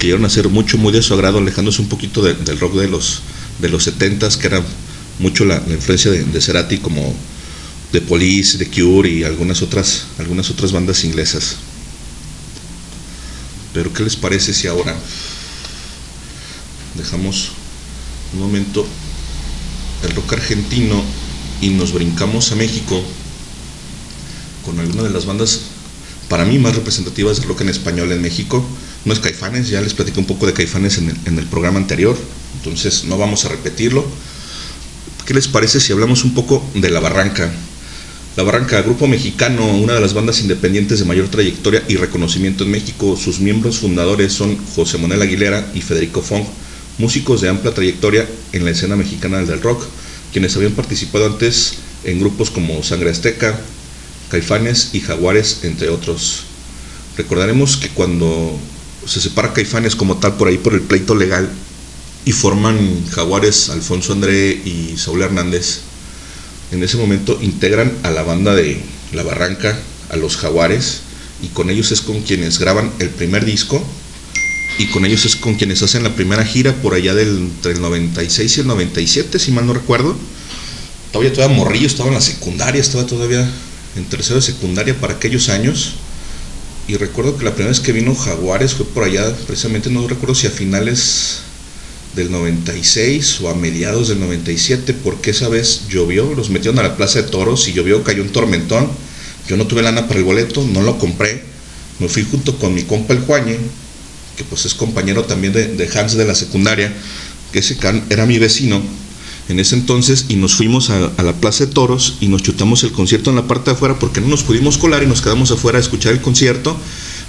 [0.00, 2.74] que llegaron a ser mucho, muy de su agrado, alejándose un poquito de- del rock
[2.74, 3.20] de los,
[3.60, 4.64] de los 70s, que era
[5.20, 7.14] mucho la, la influencia de, de Cerati como
[7.92, 11.54] de Police, de Cure y algunas otras, algunas otras bandas inglesas.
[13.72, 14.96] Pero ¿qué les parece si ahora
[16.96, 17.50] dejamos
[18.34, 18.84] un momento
[20.02, 21.00] el rock argentino
[21.60, 23.04] y nos brincamos a México
[24.64, 25.60] con alguna de las bandas
[26.28, 28.64] para mí más representativas del rock en español en México?
[29.04, 31.78] No es Caifanes, ya les platiqué un poco de Caifanes en el, en el programa
[31.78, 32.16] anterior,
[32.56, 34.04] entonces no vamos a repetirlo.
[35.26, 37.50] ¿Qué les parece si hablamos un poco de La Barranca?
[38.36, 42.70] La Barranca, grupo mexicano, una de las bandas independientes de mayor trayectoria y reconocimiento en
[42.70, 43.16] México.
[43.16, 46.44] Sus miembros fundadores son José Manuel Aguilera y Federico Fong,
[46.98, 49.84] músicos de amplia trayectoria en la escena mexicana del rock,
[50.32, 53.58] quienes habían participado antes en grupos como Sangre Azteca,
[54.30, 56.44] Caifanes y Jaguares, entre otros.
[57.16, 58.58] Recordaremos que cuando
[59.06, 61.50] se separa Caifanes como tal por ahí por el pleito legal
[62.24, 65.80] y forman Jaguares Alfonso André y Saúl Hernández,
[66.70, 68.80] en ese momento integran a la banda de
[69.12, 69.78] La Barranca,
[70.08, 71.00] a los Jaguares,
[71.42, 73.84] y con ellos es con quienes graban el primer disco
[74.78, 77.80] y con ellos es con quienes hacen la primera gira por allá del, entre el
[77.80, 80.16] 96 y el 97, si mal no recuerdo.
[81.12, 83.50] Todavía todavía morrillo, estaba en la secundaria, estaba todavía
[83.96, 85.94] en tercero de secundaria para aquellos años.
[86.88, 90.34] Y recuerdo que la primera vez que vino Jaguares fue por allá, precisamente no recuerdo
[90.34, 91.42] si a finales
[92.14, 96.96] del 96 o a mediados del 97, porque esa vez llovió, los metieron a la
[96.96, 98.90] Plaza de Toros y llovió, cayó un tormentón.
[99.48, 101.42] Yo no tuve lana para el boleto, no lo compré.
[101.98, 103.58] Me fui junto con mi compa el Juañe,
[104.36, 106.92] que pues es compañero también de, de Hans de la secundaria,
[107.52, 108.82] que ese can era mi vecino.
[109.50, 112.92] En ese entonces y nos fuimos a, la Plaza de Toros y nos chutamos el
[112.92, 115.78] concierto en la parte de afuera porque no nos pudimos colar y nos quedamos afuera
[115.78, 116.76] a escuchar el concierto,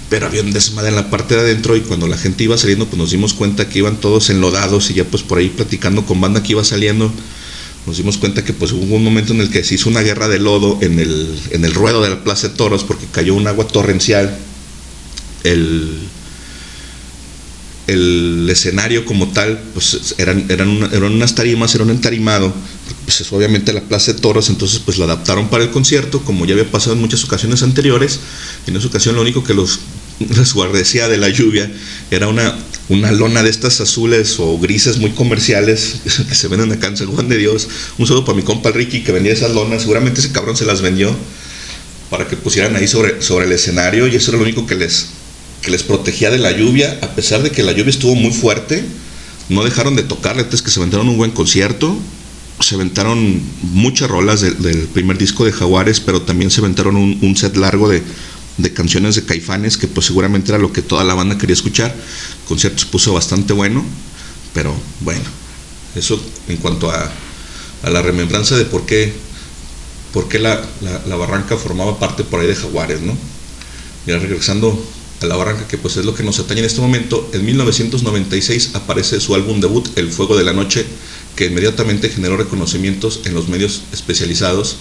[0.09, 2.85] pero había un desmadre en la parte de adentro y cuando la gente iba saliendo
[2.85, 6.21] pues nos dimos cuenta que iban todos enlodados y ya pues por ahí platicando con
[6.21, 7.11] banda que iba saliendo
[7.87, 10.27] nos dimos cuenta que pues hubo un momento en el que se hizo una guerra
[10.27, 13.47] de lodo en el, en el ruedo de la Plaza de Toros porque cayó un
[13.47, 14.37] agua torrencial.
[15.43, 15.97] El,
[17.87, 22.53] el escenario como tal, pues eran, eran, eran unas tarimas, era un entarimado,
[23.05, 26.45] pues es obviamente la Plaza de Toros, entonces pues lo adaptaron para el concierto, como
[26.45, 28.19] ya había pasado en muchas ocasiones anteriores,
[28.67, 29.79] en esa ocasión lo único que los
[30.29, 31.71] resguardecía de la lluvia
[32.11, 32.55] era una,
[32.89, 35.95] una lona de estas azules o grises muy comerciales
[36.29, 37.67] que se venden acá en San Juan de Dios.
[37.97, 39.81] Un saludo para mi compa Ricky que vendía esas lonas.
[39.81, 41.15] Seguramente ese cabrón se las vendió
[42.09, 45.07] para que pusieran ahí sobre, sobre el escenario y eso era lo único que les,
[45.61, 46.99] que les protegía de la lluvia.
[47.01, 48.83] A pesar de que la lluvia estuvo muy fuerte,
[49.49, 50.37] no dejaron de tocar.
[50.39, 51.97] Es que se aventaron un buen concierto.
[52.59, 57.37] Se aventaron muchas rolas de, del primer disco de Jaguares, pero también se aventaron un,
[57.37, 58.03] set largo de,
[58.57, 61.91] de canciones de Caifanes, que pues seguramente era lo que toda la banda quería escuchar.
[61.91, 63.83] El concierto se puso bastante bueno,
[64.53, 65.23] pero bueno,
[65.95, 67.11] eso en cuanto a,
[67.83, 69.11] a la remembranza de por qué,
[70.13, 73.17] por qué la, la, la, barranca formaba parte por ahí de Jaguares, ¿no?
[74.05, 74.79] Y ahora regresando
[75.21, 78.71] a la barranca, que pues es lo que nos atañe en este momento, en 1996
[78.73, 80.85] aparece su álbum debut, El Fuego de la Noche,
[81.35, 84.77] que inmediatamente generó reconocimientos en los medios especializados,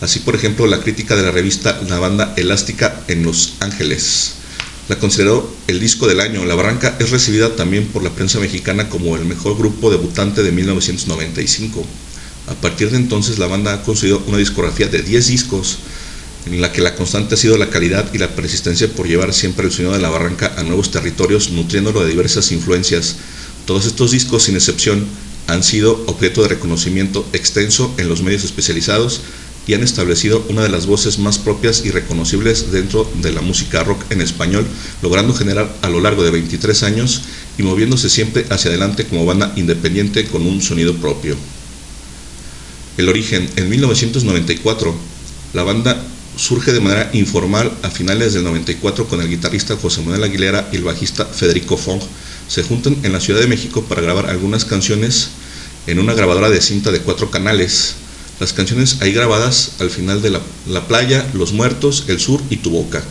[0.00, 4.34] Así, por ejemplo, la crítica de la revista La Banda Elástica en Los Ángeles
[4.88, 6.44] la consideró el disco del año.
[6.46, 10.50] La Barranca es recibida también por la prensa mexicana como el mejor grupo debutante de
[10.50, 11.84] 1995.
[12.46, 15.78] A partir de entonces, la banda ha construido una discografía de 10 discos
[16.50, 19.66] en la que la constante ha sido la calidad y la persistencia por llevar siempre
[19.66, 23.16] el sonido de la Barranca a nuevos territorios, nutriéndolo de diversas influencias.
[23.66, 25.06] Todos estos discos, sin excepción,
[25.46, 29.20] han sido objeto de reconocimiento extenso en los medios especializados
[29.66, 33.84] y han establecido una de las voces más propias y reconocibles dentro de la música
[33.84, 34.66] rock en español,
[35.02, 37.22] logrando generar a lo largo de 23 años
[37.58, 41.36] y moviéndose siempre hacia adelante como banda independiente con un sonido propio.
[42.96, 44.94] El origen, en 1994,
[45.52, 46.02] la banda
[46.38, 50.76] surge de manera informal a finales del 94 con el guitarrista José Manuel Aguilera y
[50.76, 52.00] el bajista Federico Fong.
[52.46, 55.30] Se juntan en la Ciudad de México para grabar algunas canciones
[55.88, 57.94] en una grabadora de cinta de cuatro canales,
[58.38, 62.58] las canciones ahí grabadas al final de la, la, playa, Los Muertos, El Sur y
[62.58, 63.02] Tu Boca.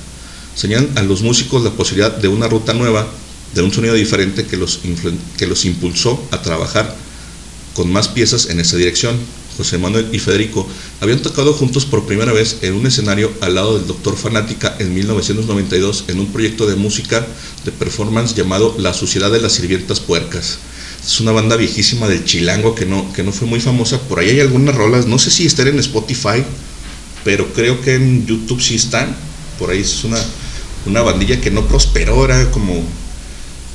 [0.55, 3.07] Señalan a los músicos la posibilidad de una ruta nueva,
[3.53, 4.79] de un sonido diferente que los,
[5.37, 6.95] que los impulsó a trabajar
[7.73, 9.17] con más piezas en esa dirección.
[9.57, 10.67] José Manuel y Federico
[11.01, 14.93] habían tocado juntos por primera vez en un escenario al lado del Doctor Fanática en
[14.93, 17.25] 1992 en un proyecto de música
[17.65, 20.59] de performance llamado La Sociedad de las Sirvientas Puercas
[21.07, 23.97] es una banda viejísima del chilango que no, que no fue muy famosa.
[24.01, 26.43] Por ahí hay algunas rolas, no sé si están en Spotify,
[27.23, 29.15] pero creo que en YouTube sí están.
[29.57, 30.17] Por ahí es una,
[30.85, 32.83] una bandilla que no prosperó, era como,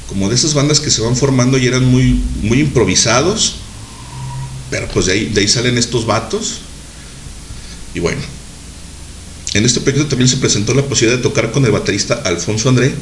[0.08, 3.56] como de esas bandas que se van formando y eran muy, muy improvisados.
[4.72, 6.60] Pero pues de ahí, de ahí salen estos vatos.
[7.94, 8.22] Y bueno,
[9.52, 12.94] en este proyecto también se presentó la posibilidad de tocar con el baterista Alfonso André,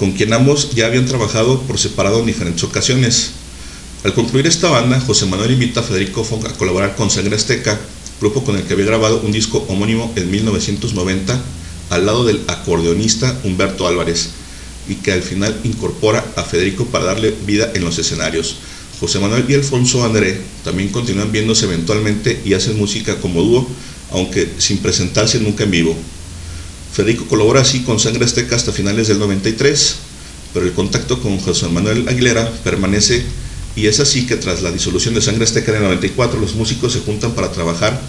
[0.00, 3.30] con quien ambos ya habían trabajado por separado en diferentes ocasiones.
[4.02, 7.78] Al concluir esta banda, José Manuel invita a Federico Fong a colaborar con Sangre Azteca,
[8.20, 11.40] grupo con el que había grabado un disco homónimo en 1990
[11.90, 14.30] al lado del acordeonista Humberto Álvarez
[14.88, 18.56] y que al final incorpora a Federico para darle vida en los escenarios.
[19.00, 23.68] José Manuel y Alfonso André también continúan viéndose eventualmente y hacen música como dúo,
[24.10, 25.96] aunque sin presentarse nunca en vivo.
[26.92, 29.96] Federico colabora así con Sangre Azteca hasta finales del 93,
[30.54, 33.22] pero el contacto con José Manuel Aguilera permanece
[33.76, 36.94] y es así que tras la disolución de Sangre Azteca en el 94, los músicos
[36.94, 38.00] se juntan para trabajar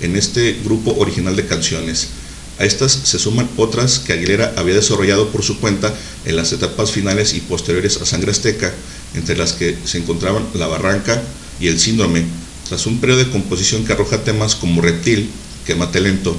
[0.00, 2.08] en este grupo original de canciones.
[2.60, 5.94] A estas se suman otras que Aguilera había desarrollado por su cuenta
[6.26, 8.70] en las etapas finales y posteriores a Sangre Azteca,
[9.14, 11.22] entre las que se encontraban La Barranca
[11.58, 12.26] y El Síndrome.
[12.68, 15.30] Tras un periodo de composición que arroja temas como Reptil,
[15.66, 16.36] Quemate Lento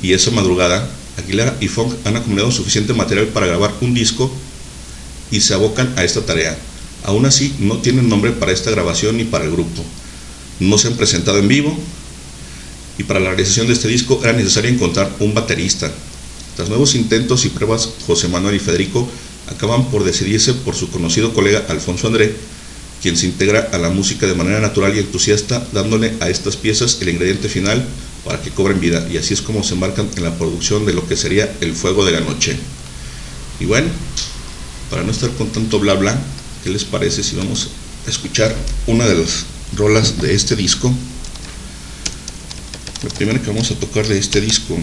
[0.00, 0.88] y Esa Madrugada,
[1.18, 4.30] Aguilera y Funk han acumulado suficiente material para grabar un disco
[5.32, 6.56] y se abocan a esta tarea.
[7.02, 9.84] Aún así, no tienen nombre para esta grabación ni para el grupo.
[10.60, 11.76] No se han presentado en vivo
[13.00, 15.90] y para la realización de este disco era necesario encontrar un baterista.
[16.54, 19.08] Tras nuevos intentos y pruebas, José Manuel y Federico
[19.48, 22.36] acaban por decidirse por su conocido colega Alfonso André,
[23.00, 26.98] quien se integra a la música de manera natural y entusiasta, dándole a estas piezas
[27.00, 27.82] el ingrediente final
[28.22, 29.08] para que cobren vida.
[29.10, 32.04] Y así es como se embarcan en la producción de lo que sería El Fuego
[32.04, 32.54] de la Noche.
[33.60, 33.88] Y bueno,
[34.90, 36.20] para no estar con tanto bla bla,
[36.62, 37.70] ¿Qué les parece si vamos
[38.06, 38.54] a escuchar
[38.86, 40.92] una de las rolas de este disco.
[43.02, 44.76] La primera que vamos a tocar de este disco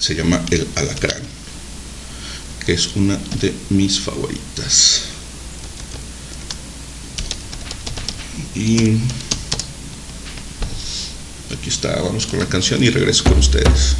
[0.00, 1.22] se llama El Alacrán,
[2.66, 5.02] que es una de mis favoritas.
[8.56, 8.96] Y
[11.52, 13.96] aquí está, vamos con la canción y regreso con ustedes.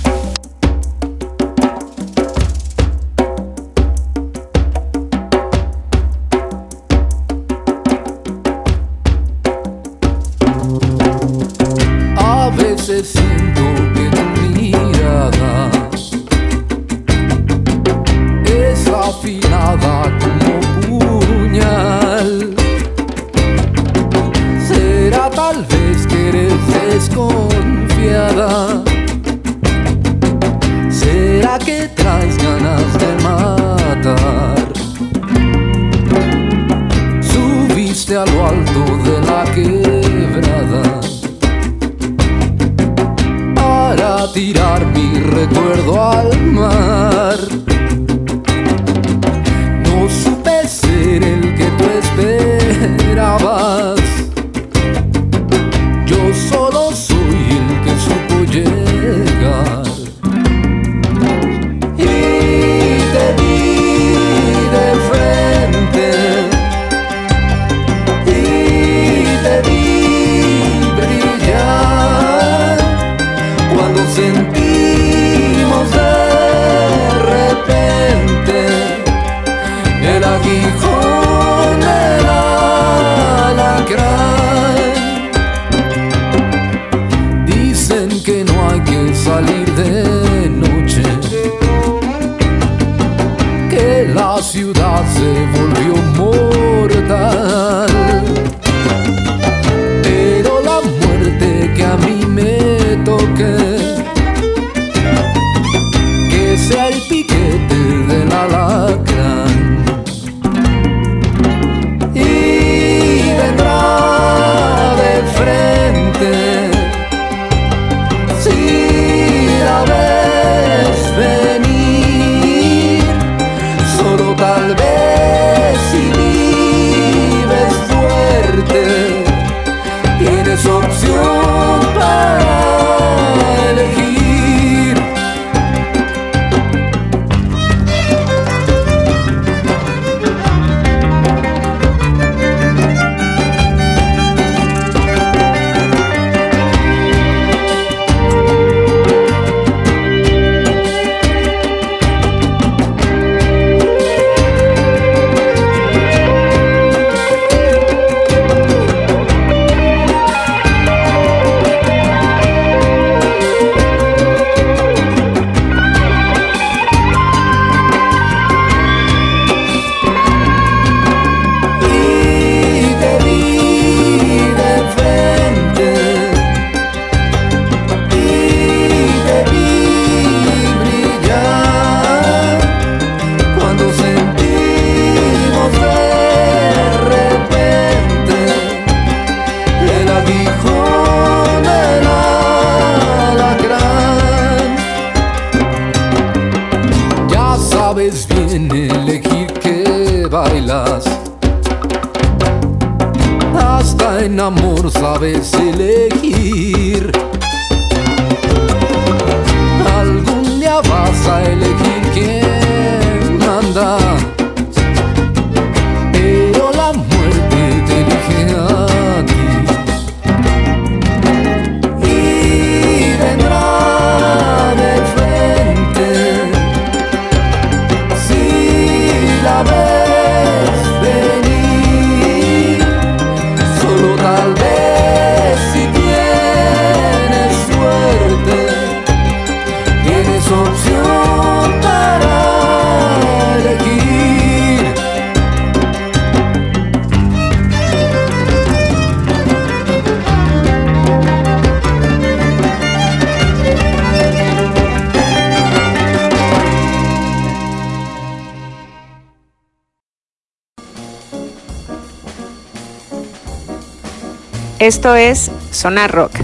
[264.80, 266.34] Esto es Sonar Rock.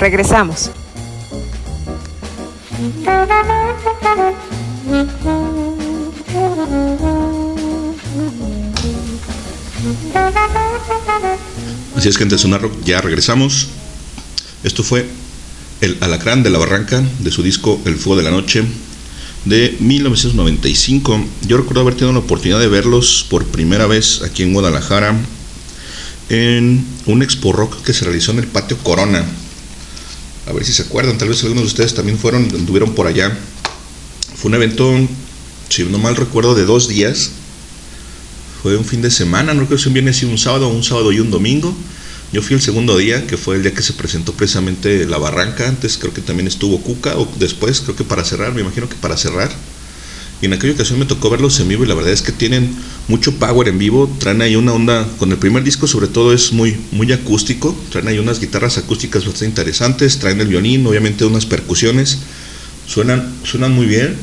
[0.00, 0.70] Regresamos.
[11.94, 13.68] Así es, gente de Sonar Rock, ya regresamos.
[14.64, 15.06] Esto fue
[15.82, 18.64] El Alacrán de la Barranca, de su disco El Fuego de la Noche,
[19.44, 21.22] de 1995.
[21.46, 25.14] Yo recuerdo haber tenido la oportunidad de verlos por primera vez aquí en Guadalajara,
[26.28, 29.24] en un expo rock que se realizó en el patio Corona.
[30.46, 33.36] A ver si se acuerdan, tal vez algunos de ustedes también fueron, anduvieron por allá.
[34.36, 34.94] Fue un evento,
[35.68, 37.30] si no mal recuerdo, de dos días.
[38.62, 41.12] Fue un fin de semana, no creo si un viernes y un sábado, un sábado
[41.12, 41.74] y un domingo.
[42.32, 45.68] Yo fui el segundo día, que fue el día que se presentó precisamente La Barranca.
[45.68, 48.96] Antes creo que también estuvo Cuca, o después creo que para cerrar, me imagino que
[48.96, 49.50] para cerrar.
[50.40, 52.76] Y en aquella ocasión me tocó verlos en vivo y la verdad es que tienen
[53.08, 54.08] mucho power en vivo.
[54.20, 57.76] Traen ahí una onda, con el primer disco sobre todo es muy, muy acústico.
[57.90, 60.18] Traen ahí unas guitarras acústicas bastante interesantes.
[60.18, 62.18] Traen el violín, obviamente unas percusiones.
[62.86, 64.16] Suenan, suenan muy bien.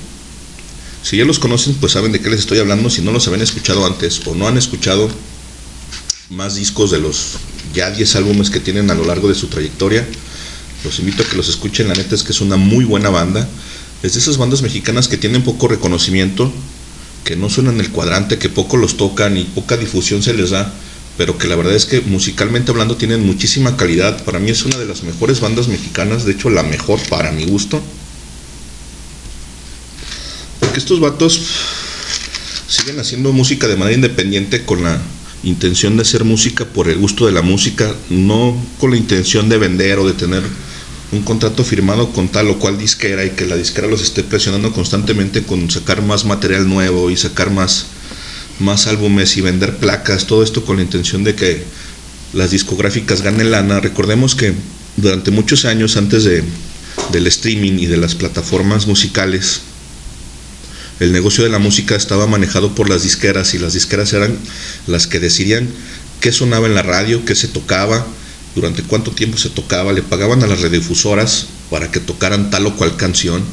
[1.03, 2.89] Si ya los conocen, pues saben de qué les estoy hablando.
[2.89, 5.09] Si no los habían escuchado antes o no han escuchado
[6.30, 7.34] más discos de los
[7.74, 10.07] ya 10 álbumes que tienen a lo largo de su trayectoria,
[10.84, 11.89] los invito a que los escuchen.
[11.89, 13.47] La neta es que es una muy buena banda.
[14.03, 16.51] Es de esas bandas mexicanas que tienen poco reconocimiento,
[17.23, 20.73] que no suenan el cuadrante, que poco los tocan y poca difusión se les da,
[21.17, 24.23] pero que la verdad es que musicalmente hablando tienen muchísima calidad.
[24.23, 27.45] Para mí es una de las mejores bandas mexicanas, de hecho la mejor para mi
[27.45, 27.81] gusto.
[30.59, 31.41] Porque estos vatos
[32.67, 34.99] siguen haciendo música de manera independiente con la
[35.43, 39.57] intención de hacer música por el gusto de la música, no con la intención de
[39.57, 40.43] vender o de tener
[41.12, 44.74] un contrato firmado con tal o cual disquera y que la disquera los esté presionando
[44.74, 47.88] constantemente con sacar más material nuevo y sacar más,
[48.60, 51.64] más álbumes y vender placas, todo esto con la intención de que
[52.34, 53.80] las discográficas ganen lana.
[53.80, 54.53] Recordemos que
[54.97, 56.43] durante muchos años antes de,
[57.12, 59.62] del streaming y de las plataformas musicales,
[60.99, 64.38] el negocio de la música estaba manejado por las disqueras y las disqueras eran
[64.88, 65.68] las que decidían
[66.22, 68.06] qué sonaba en la radio, qué se tocaba,
[68.56, 72.76] durante cuánto tiempo se tocaba, le pagaban a las radiodifusoras para que tocaran tal o
[72.76, 73.43] cual canción.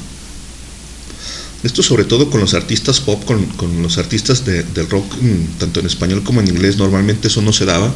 [1.65, 5.81] Esto sobre todo con los artistas pop, con, los artistas de, del rock, mm, tanto
[5.81, 7.93] en español como en inglés, normalmente eso no se daba,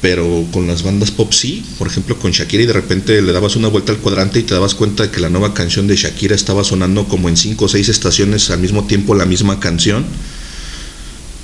[0.00, 3.56] pero con las bandas pop sí, por ejemplo con Shakira y de repente le dabas
[3.56, 6.34] una vuelta al cuadrante y te dabas cuenta de que la nueva canción de Shakira
[6.34, 10.04] estaba sonando como en cinco o seis estaciones al mismo tiempo la misma canción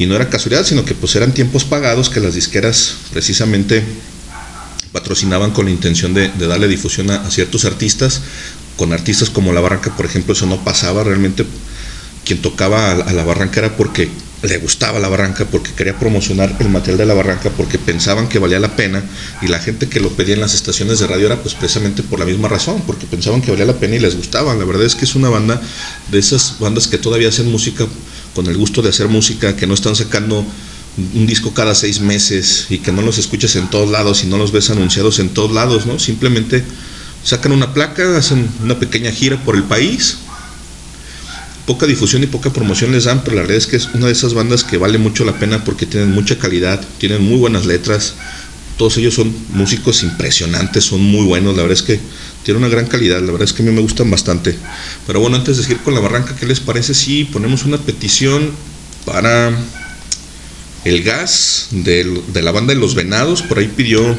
[0.01, 3.84] y no era casualidad, sino que pues eran tiempos pagados que las disqueras precisamente
[4.92, 8.22] patrocinaban con la intención de, darle difusión a, a, ciertos artistas.
[8.78, 11.05] Con artistas como La Barranca, por ejemplo, eso no pasaba.
[11.05, 11.44] Realmente
[12.24, 14.09] quien tocaba a, a La Barranca era porque
[14.42, 18.38] le gustaba La Barranca, porque quería promocionar el material de La Barranca, porque pensaban que
[18.38, 19.03] valía la pena.
[19.42, 22.18] Y la gente que lo pedía en las estaciones de radio era pues precisamente por
[22.18, 24.55] la misma razón, porque pensaban que valía la pena y les gustaba.
[24.55, 25.61] La verdad es que es una banda
[26.11, 27.86] de esas bandas que todavía hacen música
[28.35, 30.45] con el gusto de hacer música, que no están sacando
[31.14, 34.37] un disco cada seis meses y que no los escuchas en todos lados y no
[34.37, 35.99] los ves anunciados en todos lados, ¿no?
[35.99, 36.64] Simplemente
[37.24, 40.18] sacan una placa, hacen una pequeña gira por el país,
[41.66, 44.12] poca difusión y poca promoción les dan, pero la verdad es que es una de
[44.12, 48.14] esas bandas que vale mucho la pena porque tienen mucha calidad, tienen muy buenas letras,
[48.81, 52.01] todos ellos son músicos impresionantes, son muy buenos, la verdad es que
[52.45, 54.57] tienen una gran calidad, la verdad es que a mí me gustan bastante.
[55.07, 58.51] Pero bueno, antes de seguir con la barranca, ¿qué les parece si ponemos una petición
[59.05, 59.53] para
[60.87, 64.16] el gas de, de, la banda de Los Venados, por ahí pidió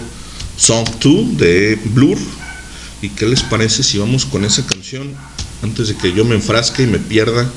[0.57, 2.19] Song 2 de Blur.
[3.01, 5.15] ¿Y qué les parece si vamos con esa canción
[5.63, 7.49] antes de que yo me enfrasque y me pierda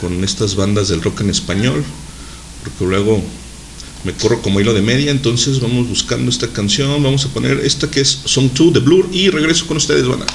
[0.00, 1.84] con estas bandas del rock en español?
[2.64, 3.22] Porque luego
[4.06, 7.90] me corro como hilo de media, entonces vamos buscando esta canción, vamos a poner esta
[7.90, 10.26] que es Song 2 de Blur y regreso con ustedes, banda.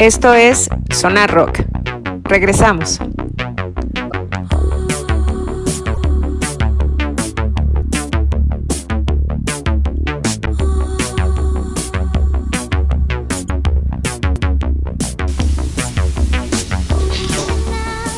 [0.00, 1.60] Esto es Sonar Rock.
[2.24, 2.98] Regresamos.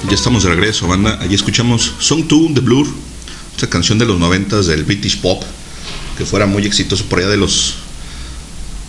[0.09, 1.18] Ya estamos de regreso, banda.
[1.20, 2.87] Allí escuchamos Song 2 de Blur,
[3.57, 5.43] esta canción de los 90 del British Pop,
[6.16, 7.82] que fuera muy exitoso por allá de los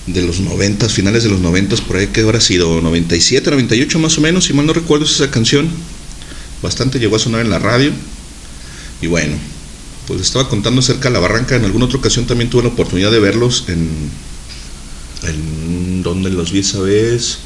[0.07, 4.17] de los 90, finales de los 90, por ahí que habrá sido 97, 98 más
[4.17, 5.69] o menos, si mal no recuerdo es esa canción.
[6.61, 7.91] Bastante llegó a sonar en la radio.
[9.01, 9.35] Y bueno,
[10.07, 11.55] pues estaba contando acerca de la barranca.
[11.55, 13.89] En alguna otra ocasión también tuve la oportunidad de verlos en.
[15.23, 16.03] en
[16.35, 17.39] los vi esa vez?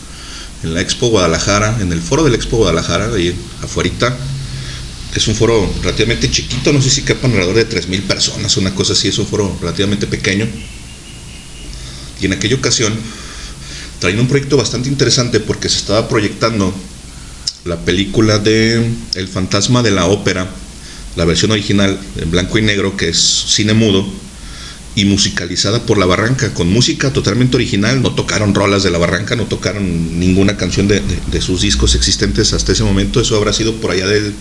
[0.64, 4.18] En la Expo Guadalajara, en el foro del Expo Guadalajara, ahí afuera.
[5.16, 8.94] Es un foro relativamente chiquito, no sé si quepan alrededor de 3.000 personas, una cosa
[8.94, 10.48] así, es un foro relativamente pequeño.
[12.22, 12.94] Y en aquella ocasión
[14.00, 16.74] traían un proyecto bastante interesante porque se estaba proyectando
[17.66, 20.48] la película de El fantasma de la ópera,
[21.16, 24.06] la versión original en blanco y negro, que es cine mudo,
[24.96, 28.02] y musicalizada por La Barranca, con música totalmente original.
[28.02, 31.94] No tocaron rolas de La Barranca, no tocaron ninguna canción de, de- de sus discos
[31.94, 33.22] existentes hasta ese momento.
[33.22, 34.34] Eso habrá sido por allá del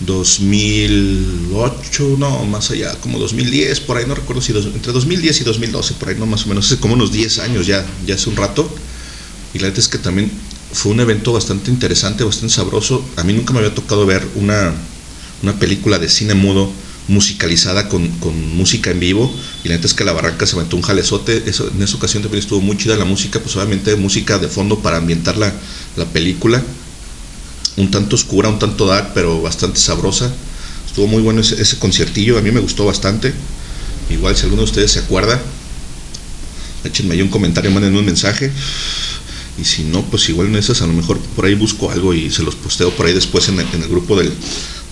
[0.00, 5.44] 2008, no, más allá, como 2010, por ahí no recuerdo si dos- entre 2010 y
[5.44, 8.28] 2012, por ahí no más o menos, hace como unos 10 años ya, ya hace
[8.30, 8.74] un rato.
[9.52, 13.12] Y la verdad es que también fue un evento bastante interesante, bastante sabroso.
[13.16, 14.74] A mí nunca me había tocado ver una,
[15.42, 16.72] una película de cine mudo
[17.06, 19.38] musicalizada con, con música en vivo.
[19.62, 21.44] Y la neta es que la barranca se aventó un jalezote.
[21.46, 24.96] En esa ocasión también estuvo muy chida la música, pues obviamente música de fondo para
[24.96, 25.60] ambientar la,
[25.96, 26.64] la película.
[27.76, 30.32] Un tanto oscura, un tanto dark, pero bastante sabrosa.
[30.86, 33.32] Estuvo muy bueno ese, conciertillo, a mí me gustó bastante.
[34.10, 35.40] Igual si alguno de ustedes se acuerda,
[36.84, 38.52] échenme ahí un comentario, mándenme un mensaje.
[39.60, 42.30] Y si no, pues igual en esas a lo mejor por ahí busco algo y
[42.30, 44.32] se los posteo por ahí después en el, en el grupo del,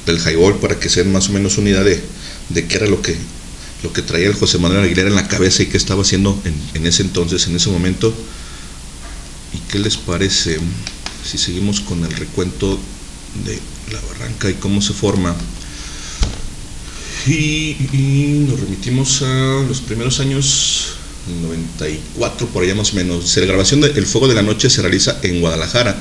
[0.07, 2.03] del Highball para que sean más o menos una idea de,
[2.49, 3.17] de qué era lo que,
[3.83, 6.55] lo que traía el José Manuel Aguilera en la cabeza y qué estaba haciendo en,
[6.75, 8.13] en ese entonces, en ese momento.
[9.53, 10.59] ¿Y qué les parece
[11.25, 12.79] si seguimos con el recuento
[13.45, 13.59] de
[13.93, 15.35] la barranca y cómo se forma?
[17.27, 17.77] Y,
[18.49, 20.95] nos remitimos a los primeros años
[21.43, 23.37] 94, por allá más o menos.
[23.37, 25.97] La grabación de El Fuego de la Noche se realiza en Guadalajara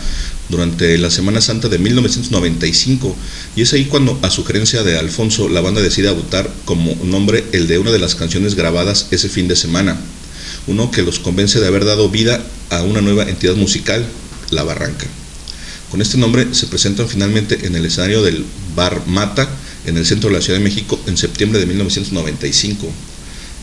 [0.49, 3.15] durante la Semana Santa de 1995
[3.55, 7.67] y es ahí cuando a sugerencia de Alfonso la banda decide adoptar como nombre el
[7.67, 9.97] de una de las canciones grabadas ese fin de semana,
[10.65, 14.07] uno que los convence de haber dado vida a una nueva entidad musical,
[14.51, 15.07] La Barranca.
[15.89, 18.45] Con este nombre se presentan finalmente en el escenario del
[18.75, 19.49] Bar Mata
[19.85, 22.87] en el centro de la Ciudad de México en septiembre de 1995.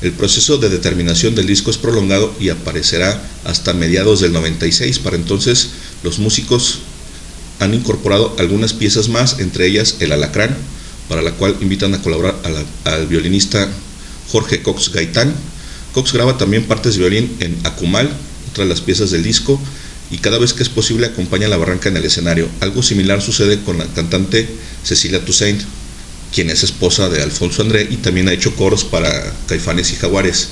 [0.03, 4.99] El proceso de determinación del disco es prolongado y aparecerá hasta mediados del 96.
[4.99, 5.71] Para entonces
[6.03, 6.81] los músicos
[7.61, 10.57] han incorporado algunas piezas más, entre ellas El Alacrán,
[11.09, 12.37] para la cual invitan a colaborar
[12.85, 13.69] al violinista
[14.31, 15.35] Jorge Cox Gaitán.
[15.95, 18.11] Cox graba también partes de violín en Acumal,
[18.51, 19.61] otra de las piezas del disco,
[20.11, 22.49] y cada vez que es posible acompaña a la barranca en el escenario.
[22.61, 24.49] Algo similar sucede con la cantante
[24.83, 25.61] Cecilia Toussaint,
[26.35, 30.49] quien es esposa de Alfonso André y también ha hecho coros para Caifanes y Jaguares,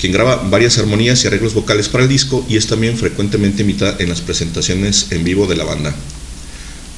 [0.00, 3.96] quien graba varias armonías y arreglos vocales para el disco y es también frecuentemente invitada
[3.98, 5.94] en las presentaciones en vivo de la banda.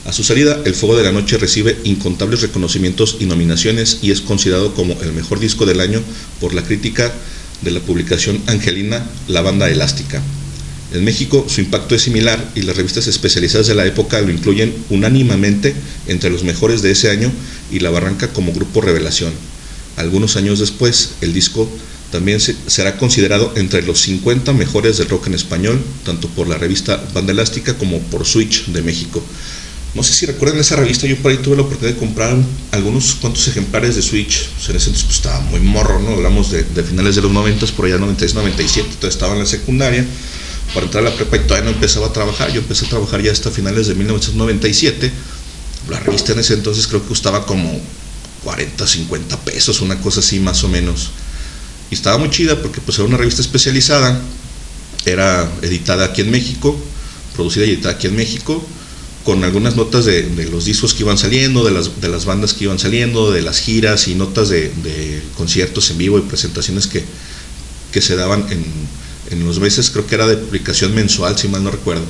[0.05, 4.21] A su salida, El Fuego de la Noche recibe incontables reconocimientos y nominaciones y es
[4.23, 6.01] considerado como el mejor disco del año
[6.41, 7.13] por la crítica
[7.61, 10.23] de la publicación Angelina, la banda elástica.
[10.93, 14.75] En México su impacto es similar y las revistas especializadas de la época lo incluyen
[14.89, 15.75] unánimemente
[16.07, 17.31] entre los mejores de ese año
[17.71, 19.33] y La Barranca como grupo revelación.
[19.97, 21.69] Algunos años después, el disco
[22.11, 26.57] también se- será considerado entre los 50 mejores del rock en español, tanto por la
[26.57, 29.23] revista Banda Elástica como por Switch de México.
[29.95, 32.35] No sé si recuerdan esa revista, yo por ahí tuve la oportunidad de comprar
[32.71, 34.49] algunos cuantos ejemplares de Switch.
[34.59, 36.11] Sea, en ese entonces pues, estaba muy morro, ¿no?
[36.15, 39.47] Hablamos de, de finales de los 90, por allá 96, 97, entonces estaba en la
[39.47, 40.07] secundaria.
[40.75, 42.53] Para entrar a la prepa y todavía no empezaba a trabajar.
[42.53, 45.11] Yo empecé a trabajar ya hasta finales de 1997.
[45.89, 47.81] La revista en ese entonces creo que costaba como
[48.45, 51.11] 40, 50 pesos, una cosa así más o menos.
[51.91, 54.21] Y estaba muy chida porque pues era una revista especializada,
[55.07, 56.79] era editada aquí en México,
[57.35, 58.63] producida y editada aquí en México,
[59.25, 62.53] con algunas notas de, de los discos que iban saliendo, de las, de las bandas
[62.53, 66.87] que iban saliendo, de las giras y notas de, de conciertos en vivo y presentaciones
[66.87, 67.05] que,
[67.93, 68.65] que se daban en,
[69.31, 72.05] en los meses, creo que era de publicación mensual, si mal no recuerdo.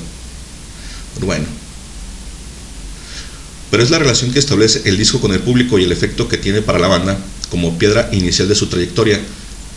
[1.21, 1.45] Bueno,
[3.71, 6.37] pero es la relación que establece el disco con el público y el efecto que
[6.37, 7.17] tiene para la banda
[7.49, 9.19] como piedra inicial de su trayectoria,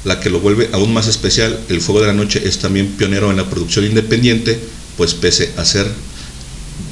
[0.05, 1.59] la que lo vuelve aún más especial.
[1.69, 4.59] El Fuego de la Noche es también pionero en la producción independiente,
[4.97, 5.87] pues pese a ser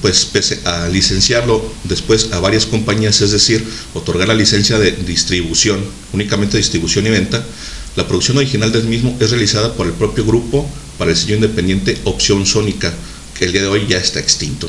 [0.02, 5.84] pues pese a licenciarlo después a varias compañías, es decir, otorgar la licencia de distribución,
[6.12, 7.44] únicamente distribución y venta,
[7.96, 11.98] la producción original del mismo es realizada por el propio grupo para el sello independiente
[12.04, 12.92] Opción Sónica,
[13.34, 14.68] que el día de hoy ya está extinto.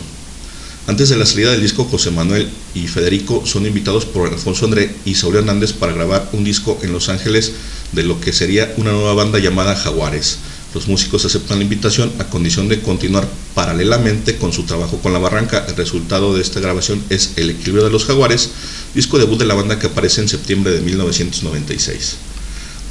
[0.87, 4.95] Antes de la salida del disco, José Manuel y Federico son invitados por Alfonso André
[5.05, 7.51] y Saúl Hernández para grabar un disco en Los Ángeles
[7.91, 10.39] de lo que sería una nueva banda llamada Jaguares.
[10.73, 15.19] Los músicos aceptan la invitación a condición de continuar paralelamente con su trabajo con la
[15.19, 15.63] Barranca.
[15.67, 18.49] El resultado de esta grabación es El equilibrio de los Jaguares,
[18.95, 22.15] disco debut de la banda que aparece en septiembre de 1996.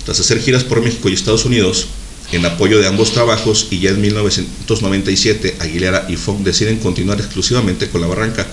[0.04, 1.88] Tras hacer giras por México y Estados Unidos,
[2.32, 7.88] en apoyo de ambos trabajos y ya en 1997 Aguilera y Funk deciden continuar exclusivamente
[7.88, 8.46] con la Barranca.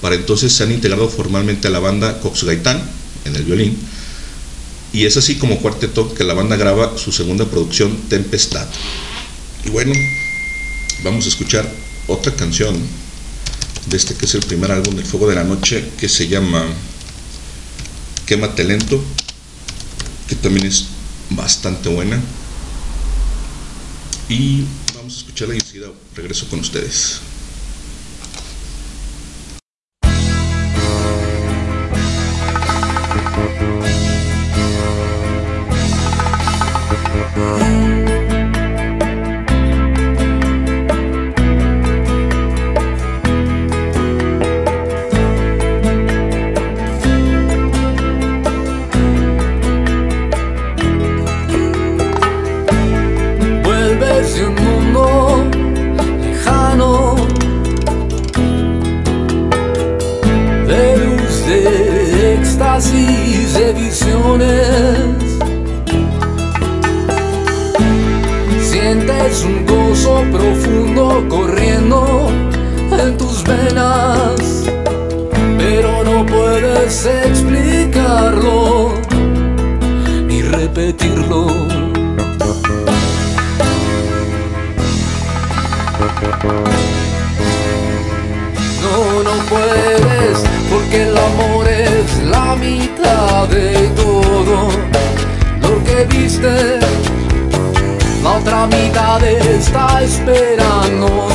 [0.00, 2.82] Para entonces se han integrado formalmente a la banda Cox Gaitán
[3.24, 3.76] en el violín
[4.92, 8.66] y es así como cuarteto que la banda graba su segunda producción Tempestad.
[9.64, 9.92] Y bueno,
[11.02, 11.68] vamos a escuchar
[12.06, 12.76] otra canción
[13.86, 16.64] de este que es el primer álbum del Fuego de la Noche que se llama
[18.26, 19.02] Quémate Lento,
[20.28, 20.86] que también es
[21.30, 22.20] bastante buena.
[24.28, 24.64] Y
[24.94, 27.20] vamos a escucharla y enseguida regreso con ustedes.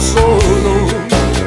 [0.01, 0.87] Solo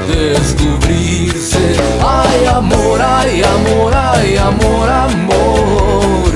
[0.08, 1.76] descubrirse.
[2.00, 6.32] Ay, amor, ay, amor, ay, amor, amor.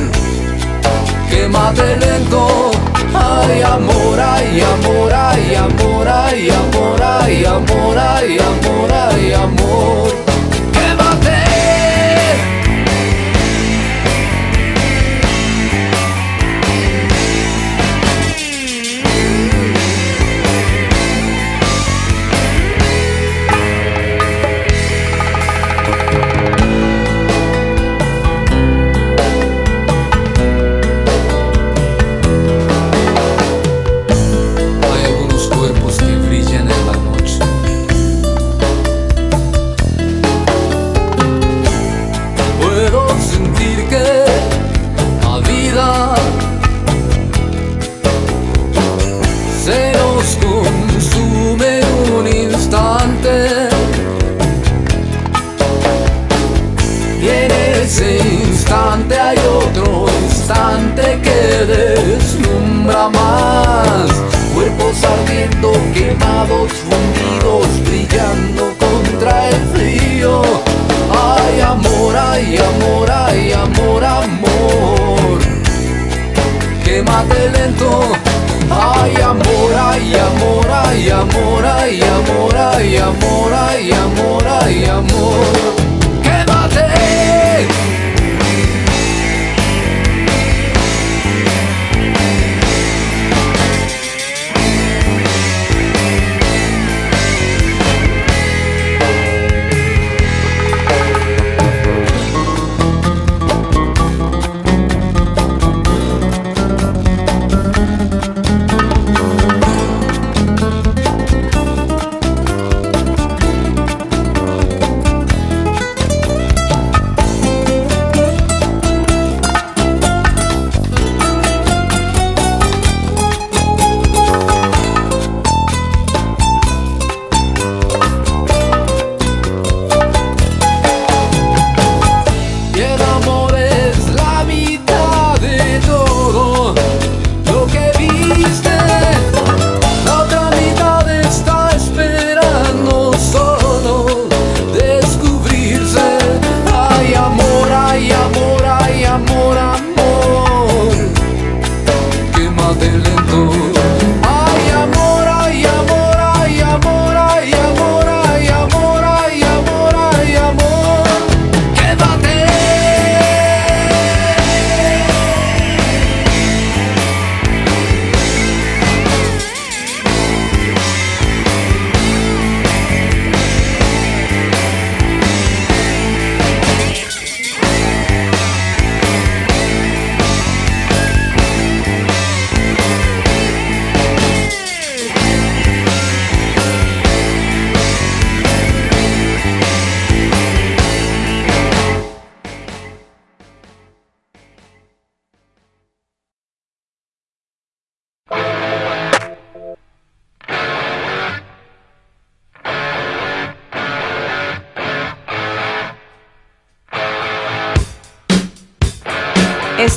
[1.29, 2.71] Quémate lento.
[3.15, 9.66] Ay, amor, ay, amor, ay, amor, ay, amor, ay, amor, ay, amor, ay, amor.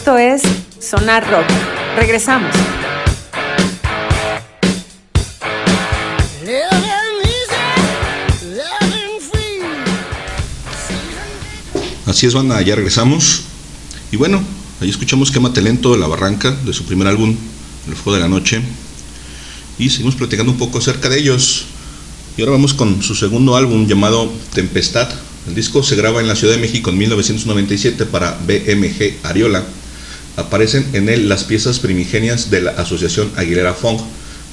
[0.09, 0.41] Esto es
[0.79, 1.45] Sonar Rock.
[1.95, 2.51] Regresamos.
[12.07, 13.41] Así es, banda, ya regresamos.
[14.11, 14.41] Y bueno,
[14.81, 17.35] ahí escuchamos Quema Lento de La Barranca, de su primer álbum,
[17.87, 18.63] El Fuego de la Noche.
[19.77, 21.65] Y seguimos platicando un poco acerca de ellos.
[22.35, 25.07] Y ahora vamos con su segundo álbum llamado Tempestad.
[25.47, 29.63] El disco se graba en la Ciudad de México en 1997 para BMG Ariola.
[30.39, 33.99] Aparecen en él las piezas primigenias de la Asociación Aguilera Fong,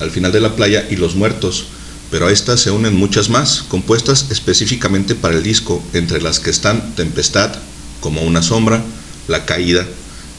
[0.00, 1.66] Al final de la playa y Los Muertos,
[2.10, 6.50] pero a estas se unen muchas más, compuestas específicamente para el disco, entre las que
[6.50, 7.54] están Tempestad,
[8.00, 8.82] como una sombra,
[9.28, 9.86] La Caída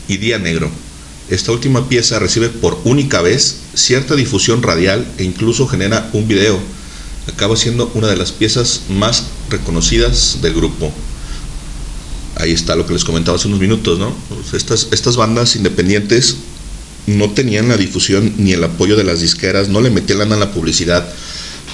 [0.09, 0.69] y Día Negro.
[1.29, 6.59] Esta última pieza recibe por única vez cierta difusión radial e incluso genera un video.
[7.33, 10.91] Acaba siendo una de las piezas más reconocidas del grupo.
[12.39, 14.15] Ahí está lo que les comentaba hace unos minutos, ¿no?
[14.29, 16.37] Pues estas, estas bandas independientes
[17.07, 20.39] no tenían la difusión ni el apoyo de las disqueras, no le metían lana a
[20.39, 21.07] la publicidad,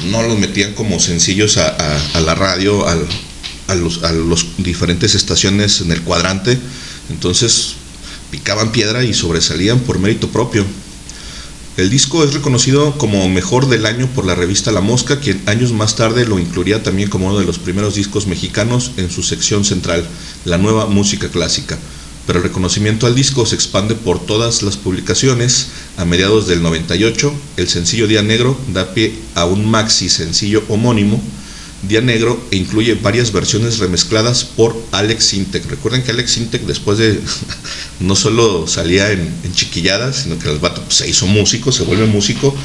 [0.10, 1.76] no los metían como sencillos a,
[2.24, 2.96] la radio, a,
[3.68, 6.58] a los diferentes estaciones en el cuadrante.
[7.10, 7.74] Entonces
[8.32, 10.66] picaban piedra y sobresalían por mérito propio.
[11.76, 15.72] El disco es reconocido como mejor del año por la revista La Mosca, quien años
[15.72, 19.66] más tarde lo incluiría también como uno de los primeros discos mexicanos en su sección
[19.66, 20.08] central,
[20.46, 21.80] la nueva música clásica.
[22.28, 25.70] Pero el reconocimiento al disco se expande por todas las publicaciones.
[25.98, 31.20] A mediados del 98, el sencillo Día Negro da pie a un maxi sencillo homónimo,
[31.88, 35.70] Día Negro, e incluye varias versiones remezcladas por Alex Sintek.
[35.70, 37.20] Recuerden que Alex Sintek después de
[38.00, 41.84] no solo salía en, en chiquilladas, sino que el vato pues, se hizo músico, se
[41.84, 42.56] vuelve músico.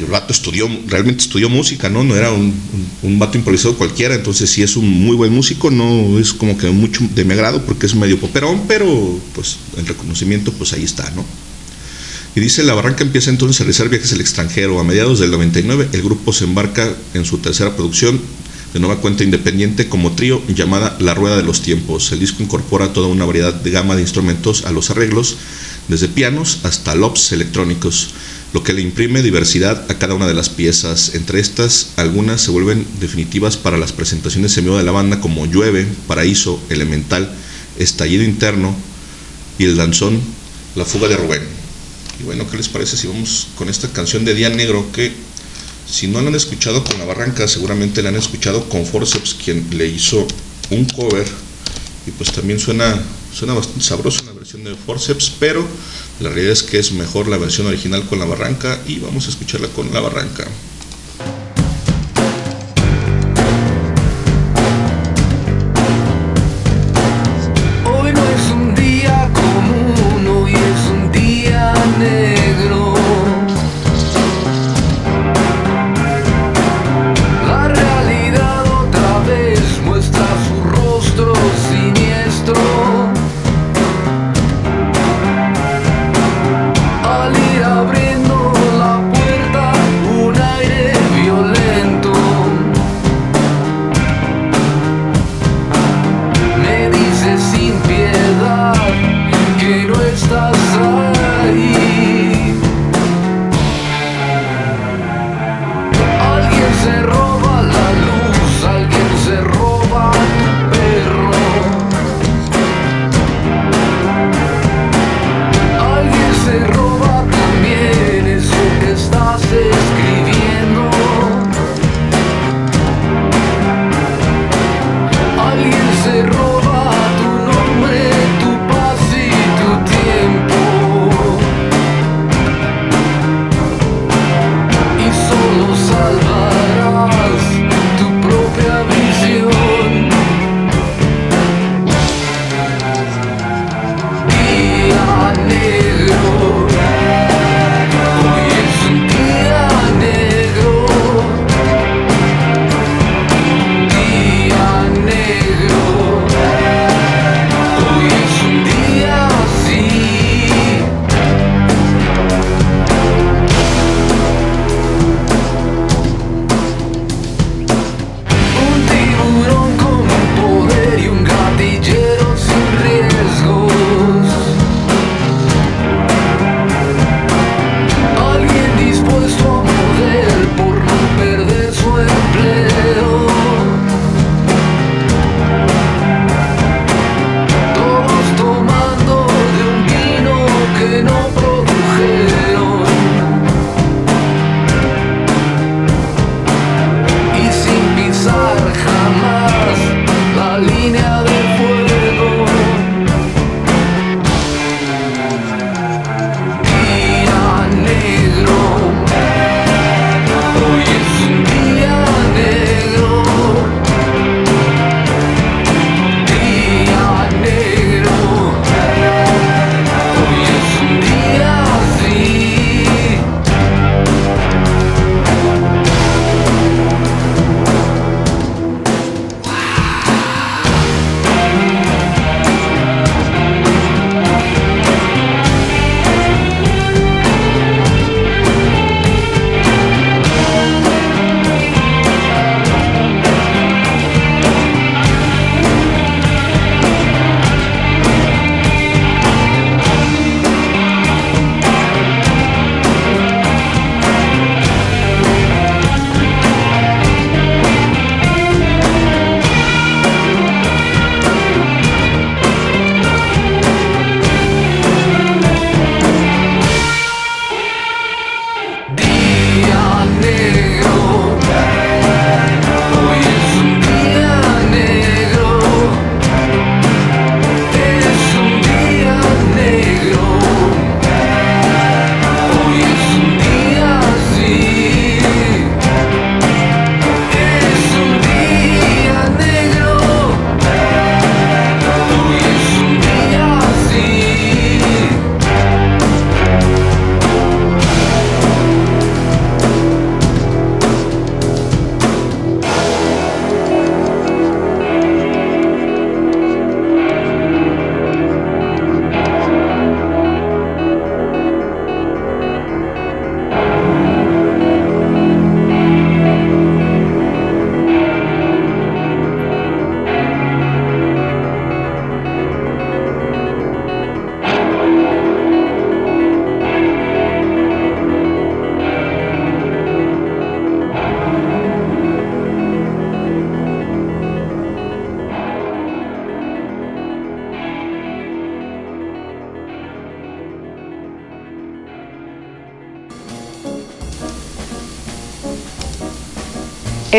[0.00, 2.02] El vato estudió, realmente estudió música, ¿no?
[2.02, 5.70] No era un, un, un vato improvisado cualquiera, entonces sí es un muy buen músico,
[5.70, 9.86] no es como que mucho de mi agrado porque es medio poperón, pero pues el
[9.86, 11.24] reconocimiento pues ahí está, ¿no?
[12.34, 14.80] Y dice, la barranca empieza entonces a realizar viajes al extranjero.
[14.80, 18.20] A mediados del 99, el grupo se embarca en su tercera producción
[18.72, 22.10] de nueva cuenta independiente como trío llamada La Rueda de los Tiempos.
[22.10, 25.36] El disco incorpora toda una variedad de gama de instrumentos a los arreglos,
[25.88, 28.14] desde pianos hasta lops electrónicos,
[28.54, 31.14] lo que le imprime diversidad a cada una de las piezas.
[31.14, 35.44] Entre estas, algunas se vuelven definitivas para las presentaciones en vivo de la banda como
[35.44, 37.30] Llueve, Paraíso, Elemental,
[37.78, 38.74] Estallido Interno
[39.58, 40.18] y el danzón
[40.76, 41.61] La Fuga de Rubén.
[42.22, 45.12] Y bueno, ¿qué les parece si vamos con esta canción de Día Negro que
[45.90, 49.66] si no la han escuchado con la barranca, seguramente la han escuchado con Forceps, quien
[49.76, 50.26] le hizo
[50.70, 51.26] un cover
[52.06, 53.02] y pues también suena,
[53.34, 55.66] suena bastante sabroso la versión de Forceps, pero
[56.20, 59.30] la realidad es que es mejor la versión original con la barranca y vamos a
[59.30, 60.46] escucharla con la barranca.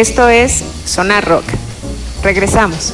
[0.03, 1.45] Esto es Sonar Rock.
[2.23, 2.91] Regresamos.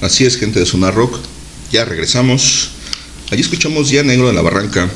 [0.00, 1.18] Así es, gente de Sonar Rock.
[1.72, 2.70] Ya regresamos.
[3.32, 4.88] Allí escuchamos ya Negro de la Barranca.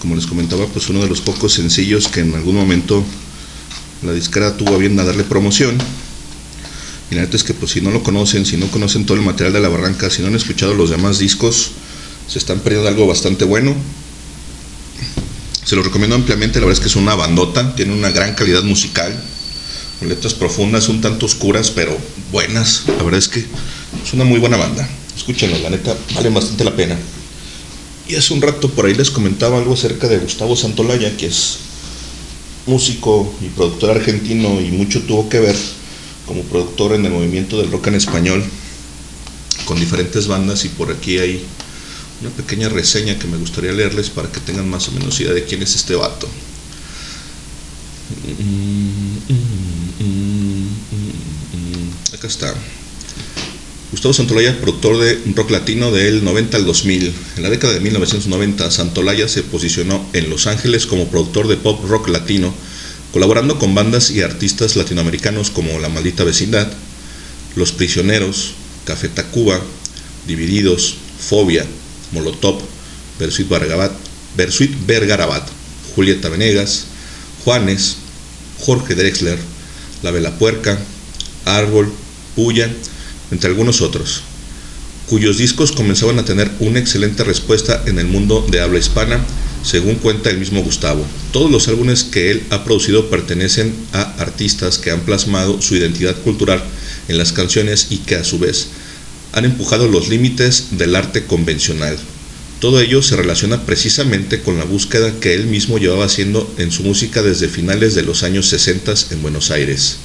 [0.00, 3.02] Como les comentaba, pues uno de los pocos sencillos que en algún momento
[4.02, 5.78] la disquera tuvo a bien a darle promoción.
[7.14, 9.52] La neta es que pues si no lo conocen, si no conocen todo el material
[9.52, 11.70] de la barranca, si no han escuchado los demás discos,
[12.26, 13.72] se están perdiendo algo bastante bueno.
[15.64, 18.64] Se los recomiendo ampliamente, la verdad es que es una bandota, tiene una gran calidad
[18.64, 19.14] musical,
[20.00, 21.96] con letras profundas, un tanto oscuras, pero
[22.32, 22.82] buenas.
[22.88, 24.88] La verdad es que es una muy buena banda.
[25.16, 26.98] Escúchenlo, la neta, vale bastante la pena.
[28.08, 31.58] Y hace un rato por ahí les comentaba algo acerca de Gustavo Santolaya, que es
[32.66, 35.56] músico y productor argentino y mucho tuvo que ver
[36.26, 38.44] como productor en el movimiento del rock en español
[39.64, 41.44] con diferentes bandas y por aquí hay
[42.20, 45.44] una pequeña reseña que me gustaría leerles para que tengan más o menos idea de
[45.44, 46.28] quién es este vato.
[52.12, 52.54] Acá está.
[53.90, 57.14] Gustavo Santolaya, productor de rock latino del 90 al 2000.
[57.36, 61.84] En la década de 1990, Santolaya se posicionó en Los Ángeles como productor de pop
[61.86, 62.52] rock latino,
[63.14, 66.66] colaborando con bandas y artistas latinoamericanos como La Maldita Vecindad,
[67.54, 68.54] Los Prisioneros,
[68.86, 69.60] Café Tacuba,
[70.26, 71.64] Divididos, Fobia,
[72.10, 72.58] Molotov,
[73.20, 73.92] Bersuit Vergarabat,
[74.36, 75.48] Bersuit Vergarabat,
[75.94, 76.86] Julieta Venegas,
[77.44, 77.98] Juanes,
[78.58, 79.38] Jorge Drexler,
[80.02, 80.76] La Vela Puerca,
[81.44, 81.92] Árbol,
[82.34, 82.68] Puya,
[83.30, 84.22] entre algunos otros,
[85.06, 89.24] cuyos discos comenzaban a tener una excelente respuesta en el mundo de habla hispana,
[89.64, 91.04] según cuenta el mismo Gustavo.
[91.32, 96.16] Todos los álbumes que él ha producido pertenecen a artistas que han plasmado su identidad
[96.22, 96.62] cultural
[97.08, 98.68] en las canciones y que a su vez
[99.32, 101.96] han empujado los límites del arte convencional.
[102.60, 106.82] Todo ello se relaciona precisamente con la búsqueda que él mismo llevaba haciendo en su
[106.82, 109.96] música desde finales de los años 60 en Buenos Aires.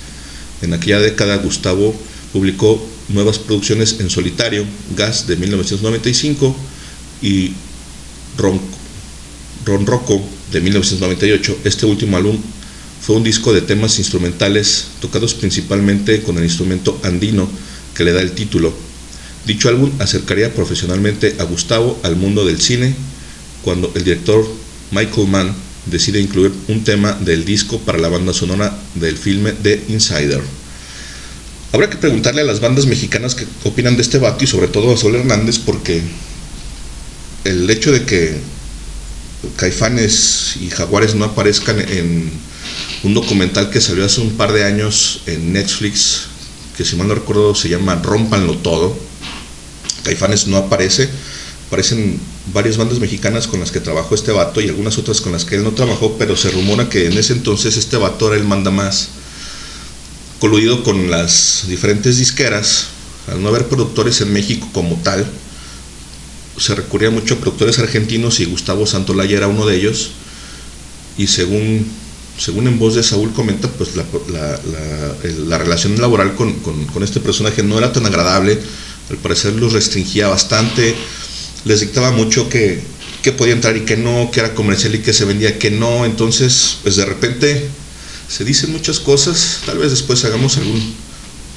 [0.61, 1.95] En aquella década Gustavo
[2.33, 4.65] publicó nuevas producciones en solitario,
[4.95, 6.55] Gas de 1995
[7.21, 7.53] y
[8.37, 8.59] Ron,
[9.65, 10.21] Ron Rocco
[10.51, 11.59] de 1998.
[11.63, 12.37] Este último álbum
[13.01, 17.49] fue un disco de temas instrumentales tocados principalmente con el instrumento andino
[17.95, 18.73] que le da el título.
[19.45, 22.93] Dicho álbum acercaría profesionalmente a Gustavo al mundo del cine
[23.63, 24.45] cuando el director
[24.91, 25.55] Michael Mann
[25.85, 30.41] decide incluir un tema del disco para la banda sonora del filme The Insider.
[31.71, 34.93] Habrá que preguntarle a las bandas mexicanas qué opinan de este vato y sobre todo
[34.93, 36.01] a Sol Hernández porque
[37.43, 38.37] el hecho de que
[39.55, 42.31] Caifanes y Jaguares no aparezcan en
[43.03, 46.27] un documental que salió hace un par de años en Netflix,
[46.77, 48.97] que si mal no recuerdo se llama Rompanlo Todo.
[50.03, 51.09] Caifanes no aparece,
[51.67, 52.19] aparecen
[52.53, 55.55] varias bandas mexicanas con las que trabajó este vato y algunas otras con las que
[55.55, 58.71] él no trabajó, pero se rumora que en ese entonces este vato era el manda
[58.71, 59.09] más
[60.39, 62.87] coludido con las diferentes disqueras,
[63.27, 65.29] al no haber productores en México como tal,
[66.59, 70.11] se recurría mucho a productores argentinos y Gustavo Santolaya era uno de ellos.
[71.17, 71.85] Y según,
[72.37, 76.85] según en voz de Saúl comenta, pues la, la, la, la relación laboral con, con,
[76.85, 78.59] con, este personaje no era tan agradable,
[79.09, 80.95] al parecer los restringía bastante,
[81.65, 82.81] les dictaba mucho que,
[83.21, 86.05] que podía entrar y que no, que era comercial y que se vendía que no,
[86.05, 87.67] entonces pues de repente
[88.29, 90.93] se dicen muchas cosas, tal vez después hagamos algún,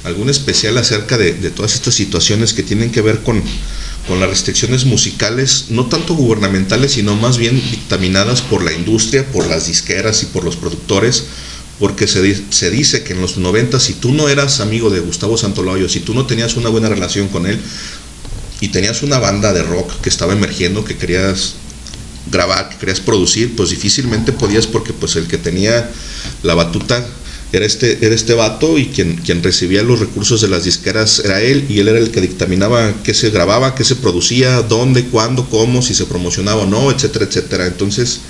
[0.03, 3.41] algún especial acerca de, de todas estas situaciones que tienen que ver con,
[4.07, 9.47] con las restricciones musicales, no tanto gubernamentales, sino más bien dictaminadas por la industria, por
[9.47, 11.25] las disqueras y por los productores,
[11.79, 15.37] porque se, se dice que en los 90 si tú no eras amigo de Gustavo
[15.37, 17.59] Santoloyo, si tú no tenías una buena relación con él
[18.59, 21.55] y tenías una banda de rock que estaba emergiendo, que querías
[22.31, 25.89] grabar, que querías producir, pues difícilmente podías porque pues el que tenía
[26.41, 27.05] la batuta
[27.53, 31.39] era este, era este vato y quien, quien recibía los recursos de las disqueras era
[31.39, 35.47] él y él era el que dictaminaba qué se grababa, qué se producía, dónde, cuándo,
[35.47, 37.67] cómo, si se promocionaba o no, etcétera, etcétera.
[37.67, 38.21] Entonces,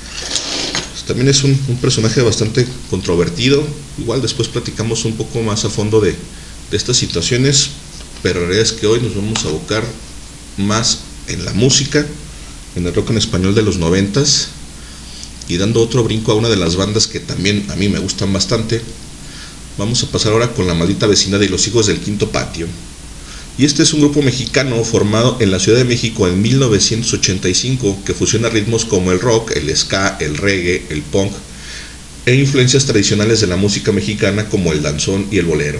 [0.91, 3.63] pues, también es un, un, personaje bastante controvertido.
[3.97, 6.11] Igual después platicamos un poco más a fondo de,
[6.69, 7.69] de estas situaciones,
[8.21, 9.85] pero la realidad es que hoy nos vamos a abocar
[10.57, 12.05] más en la música,
[12.75, 14.49] en el rock en español de los noventas
[15.47, 18.33] y dando otro brinco a una de las bandas que también a mí me gustan
[18.33, 18.81] bastante,
[19.77, 22.67] vamos a pasar ahora con La Maldita Vecindad y los Hijos del Quinto Patio.
[23.57, 28.13] Y este es un grupo mexicano formado en la Ciudad de México en 1985 que
[28.13, 31.31] fusiona ritmos como el rock, el ska, el reggae, el punk
[32.25, 35.79] e influencias tradicionales de la música mexicana como el danzón y el bolero.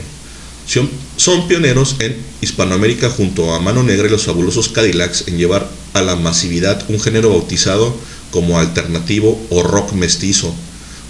[1.18, 6.02] Son pioneros en Hispanoamérica junto a Mano Negra y los fabulosos Cadillacs en llevar a
[6.02, 7.96] la masividad un género bautizado
[8.32, 10.54] como alternativo o rock mestizo.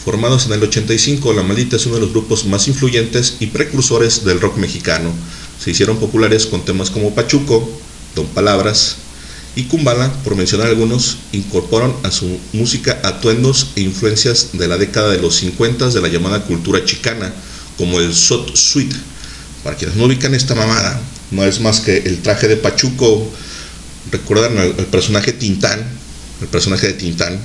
[0.04, 4.26] Formados en el 85, La Maldita es uno de los grupos más influyentes y precursores
[4.26, 5.14] del rock mexicano.
[5.64, 7.70] Se hicieron populares con temas como Pachuco,
[8.14, 8.98] Don Palabras
[9.56, 15.10] y Kumbala, por mencionar algunos, incorporan a su música atuendos e influencias de la década
[15.10, 17.34] de los 50 de la llamada cultura chicana,
[17.78, 18.96] como el Sot Suite.
[19.64, 21.00] Para quienes no ubican esta mamada,
[21.32, 23.32] no es más que el traje de Pachuco.
[24.12, 25.80] Recuerdan al, personaje Tintán,
[26.44, 27.40] el personaje de Tintán,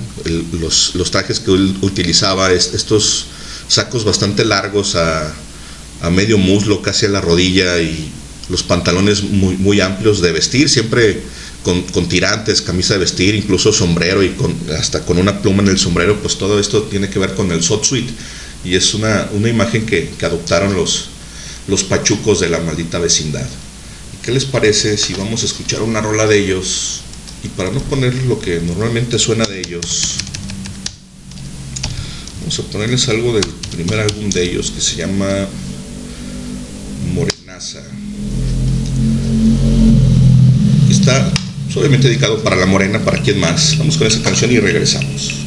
[0.59, 3.25] los, los trajes que utilizaba, es- estos
[3.67, 5.33] sacos bastante largos a,
[6.01, 8.11] a medio muslo, casi a la rodilla, y
[8.49, 11.21] los pantalones muy, muy amplios de vestir, siempre
[11.63, 15.69] con, con tirantes, camisa de vestir, incluso sombrero y con, hasta con una pluma en
[15.69, 18.11] el sombrero, pues todo esto tiene que ver con el Sot Suite
[18.65, 21.09] y es una, una imagen que, que adoptaron los,
[21.67, 23.47] los pachucos de la maldita vecindad.
[24.13, 27.01] ¿Y ¿Qué les parece si vamos a escuchar una rola de ellos?
[27.43, 30.17] Y para no poner lo que normalmente suena de ellos,
[32.41, 35.47] vamos a ponerles algo del primer álbum de ellos que se llama
[37.13, 37.81] Morenaza.
[40.89, 41.31] Está
[41.75, 43.77] obviamente dedicado para la morena, para quien más.
[43.77, 45.38] Vamos con esa canción y regresamos.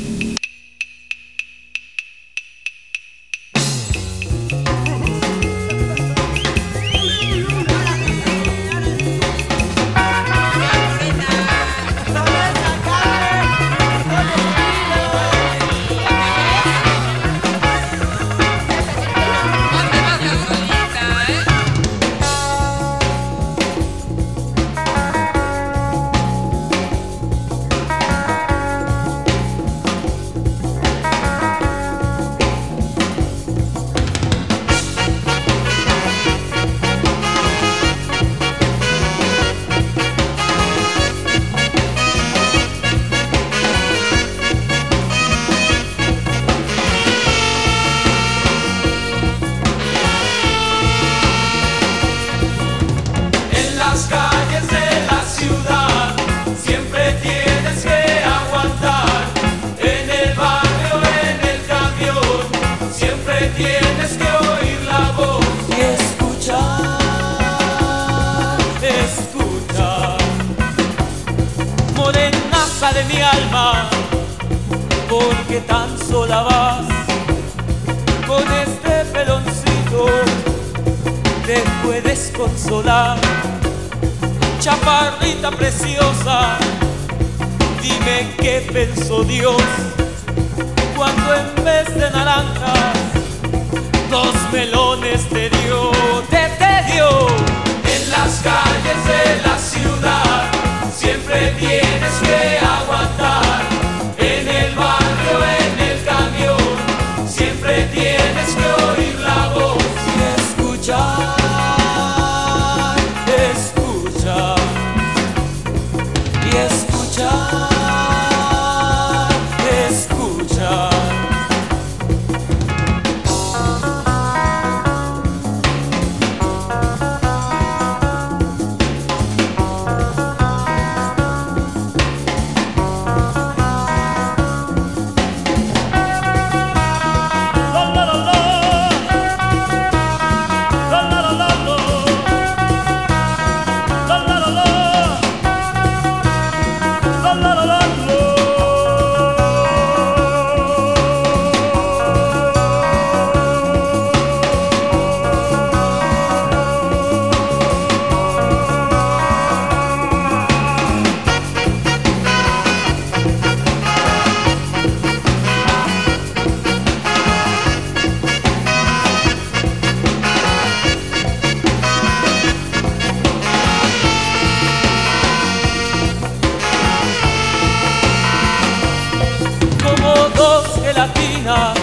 [181.03, 181.79] Dos gelatinas,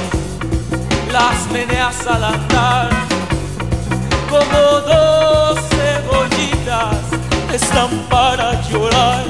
[1.12, 2.90] las meneas al andar,
[4.30, 6.96] como dos cebollitas,
[7.54, 9.26] están para llorar.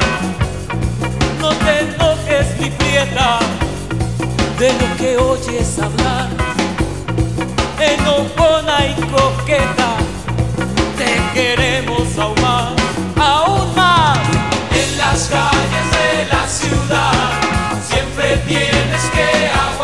[1.41, 3.39] No te enojes, mi prieta,
[4.59, 6.29] de lo que oyes hablar,
[7.79, 9.89] enojona y coqueta,
[10.97, 12.73] te queremos aún más,
[13.17, 14.19] aún más.
[14.71, 17.29] En las calles de la ciudad
[17.87, 19.78] siempre tienes que aguantar.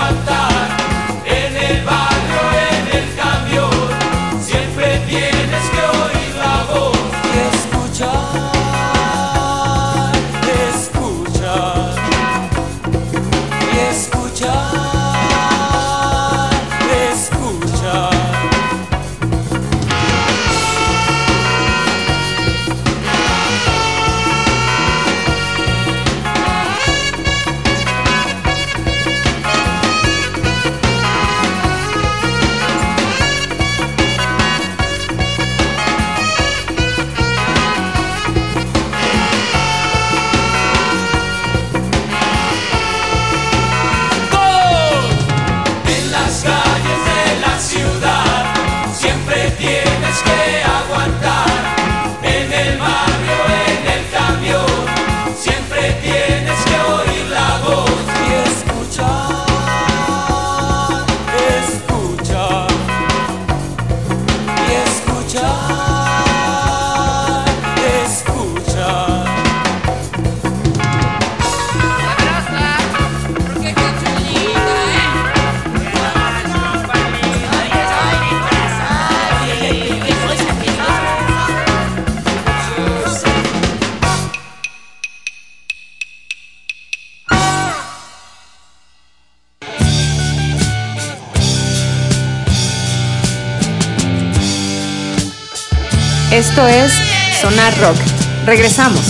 [96.56, 96.94] Esto es
[97.42, 97.98] Sonar Rock.
[98.46, 99.02] Regresamos.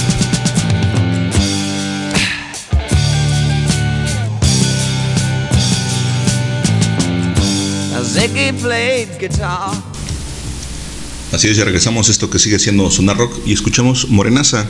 [11.32, 14.66] Así es, ya regresamos a esto que sigue siendo Sonar Rock y escuchamos Morenaza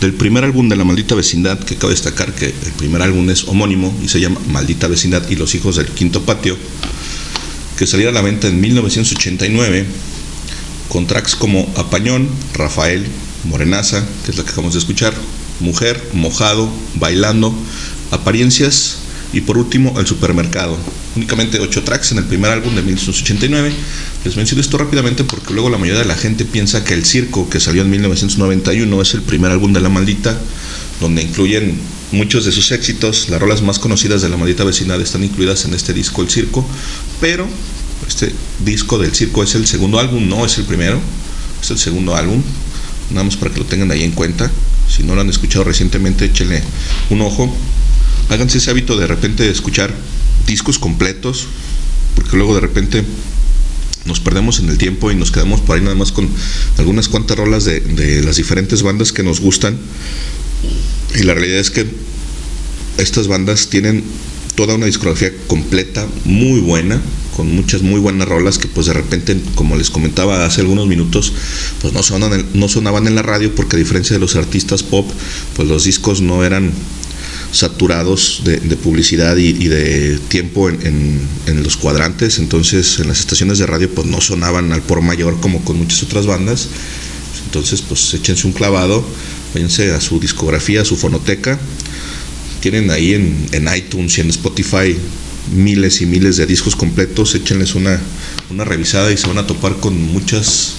[0.00, 3.46] del primer álbum de La Maldita Vecindad, que cabe destacar que el primer álbum es
[3.46, 6.58] homónimo y se llama Maldita Vecindad y los hijos del quinto patio,
[7.78, 9.86] que salió a la venta en 1989
[10.90, 13.06] con tracks como Apañón, Rafael,
[13.44, 15.14] Morenaza, que es la que acabamos de escuchar,
[15.60, 17.54] Mujer, Mojado, Bailando,
[18.10, 18.96] Apariencias
[19.32, 20.76] y por último El Supermercado.
[21.14, 23.72] Únicamente 8 tracks en el primer álbum de 1989.
[24.24, 27.48] Les menciono esto rápidamente porque luego la mayoría de la gente piensa que El Circo,
[27.48, 30.36] que salió en 1991, es el primer álbum de La Maldita,
[31.00, 31.78] donde incluyen
[32.10, 33.28] muchos de sus éxitos.
[33.28, 36.66] Las rolas más conocidas de La Maldita Vecindad están incluidas en este disco El Circo,
[37.20, 37.46] pero
[38.06, 38.32] este
[38.64, 41.00] disco del circo es el segundo álbum, no es el primero,
[41.62, 42.42] es el segundo álbum,
[43.10, 44.50] nada más para que lo tengan ahí en cuenta.
[44.88, 46.62] Si no lo han escuchado recientemente, échenle
[47.10, 47.54] un ojo.
[48.28, 49.94] Háganse ese hábito de repente de escuchar
[50.46, 51.46] discos completos,
[52.14, 53.04] porque luego de repente
[54.04, 56.28] nos perdemos en el tiempo y nos quedamos por ahí nada más con
[56.78, 59.78] algunas cuantas rolas de, de las diferentes bandas que nos gustan.
[61.14, 61.86] Y la realidad es que
[62.98, 64.04] estas bandas tienen
[64.66, 67.00] toda una discografía completa, muy buena,
[67.34, 71.32] con muchas muy buenas rolas que pues de repente, como les comentaba hace algunos minutos,
[71.80, 75.10] pues no sonaban, no sonaban en la radio porque a diferencia de los artistas pop,
[75.56, 76.72] pues los discos no eran
[77.52, 83.08] saturados de, de publicidad y, y, de tiempo en, en, en, los cuadrantes, entonces en
[83.08, 86.68] las estaciones de radio pues no sonaban al por mayor como con muchas otras bandas,
[87.46, 89.04] entonces pues échense un clavado,
[89.54, 91.58] váyanse a su discografía, a su fonoteca,
[92.60, 94.96] tienen ahí en, en iTunes y en Spotify
[95.52, 98.00] miles y miles de discos completos, échenles una,
[98.50, 100.74] una revisada y se van a topar con muchas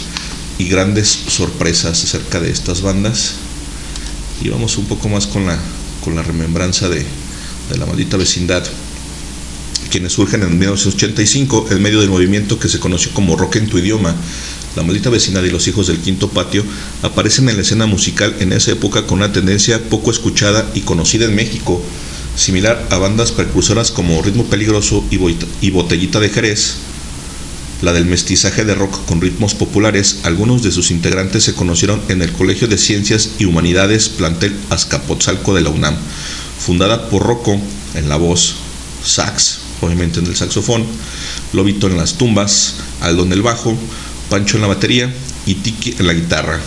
[0.58, 3.34] y grandes sorpresas acerca de estas bandas.
[4.44, 5.58] Y vamos un poco más con la,
[6.04, 7.06] con la remembranza de,
[7.70, 8.64] de la maldita vecindad,
[9.90, 13.78] quienes surgen en 1985 en medio del movimiento que se conoció como rock en tu
[13.78, 14.16] idioma.
[14.76, 16.64] La maldita vecindad y los hijos del quinto patio
[17.02, 21.26] aparecen en la escena musical en esa época con una tendencia poco escuchada y conocida
[21.26, 21.82] en México,
[22.38, 26.76] similar a bandas precursoras como Ritmo Peligroso y Botellita de Jerez,
[27.82, 32.22] la del mestizaje de rock con ritmos populares, algunos de sus integrantes se conocieron en
[32.22, 35.96] el Colegio de Ciencias y Humanidades Plantel Azcapotzalco de la UNAM,
[36.60, 37.60] fundada por Rocco
[37.96, 38.54] en la voz,
[39.04, 40.86] sax, obviamente en el saxofón,
[41.54, 43.76] Lobito en las tumbas, Aldo en el bajo,
[44.32, 45.14] Pancho en la batería
[45.46, 46.58] y Tiki en la guitarra.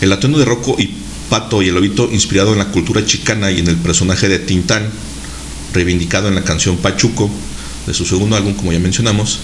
[0.00, 0.94] El atuendo de Rocco y
[1.28, 4.88] Pato y el Lobito inspirado en la cultura chicana y en el personaje de Tintán,
[5.72, 7.28] reivindicado en la canción Pachuco,
[7.88, 9.40] de su segundo álbum, como ya mencionamos,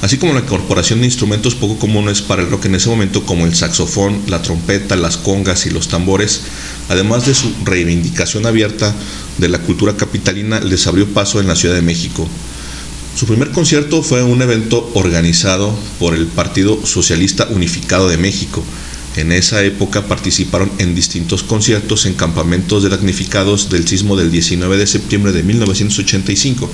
[0.00, 3.44] así como la incorporación de instrumentos poco comunes para el rock en ese momento, como
[3.44, 6.40] el saxofón, la trompeta, las congas y los tambores,
[6.88, 8.94] además de su reivindicación abierta
[9.36, 12.26] de la cultura capitalina, les abrió paso en la Ciudad de México.
[13.16, 18.62] Su primer concierto fue un evento organizado por el Partido Socialista Unificado de México.
[19.16, 24.76] En esa época participaron en distintos conciertos en campamentos de damnificados del sismo del 19
[24.76, 26.70] de septiembre de 1985.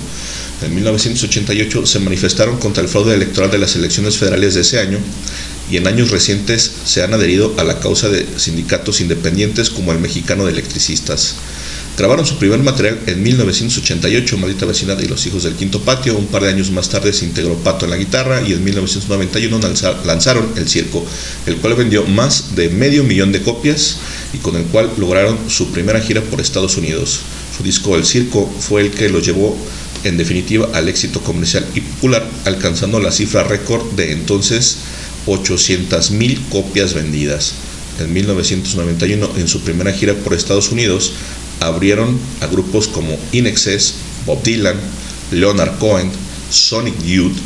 [0.63, 4.99] En 1988 se manifestaron contra el fraude electoral de las elecciones federales de ese año
[5.69, 9.99] y en años recientes se han adherido a la causa de sindicatos independientes como el
[9.99, 11.35] Mexicano de Electricistas.
[11.95, 16.17] Grabaron su primer material en 1988, Maldita Vecindad y los Hijos del Quinto Patio.
[16.17, 19.59] Un par de años más tarde se integró Pato en la guitarra y en 1991
[20.03, 21.05] lanzaron El Circo,
[21.45, 23.97] el cual vendió más de medio millón de copias
[24.33, 27.19] y con el cual lograron su primera gira por Estados Unidos.
[27.55, 29.55] Su disco El Circo fue el que los llevó
[30.03, 34.77] en definitiva al éxito comercial y popular, alcanzando la cifra récord de entonces
[35.25, 37.53] 800 mil copias vendidas.
[37.99, 41.13] En 1991, en su primera gira por Estados Unidos,
[41.59, 43.53] abrieron a grupos como In
[44.25, 44.77] Bob Dylan,
[45.31, 46.11] Leonard Cohen,
[46.49, 47.37] Sonic Youth,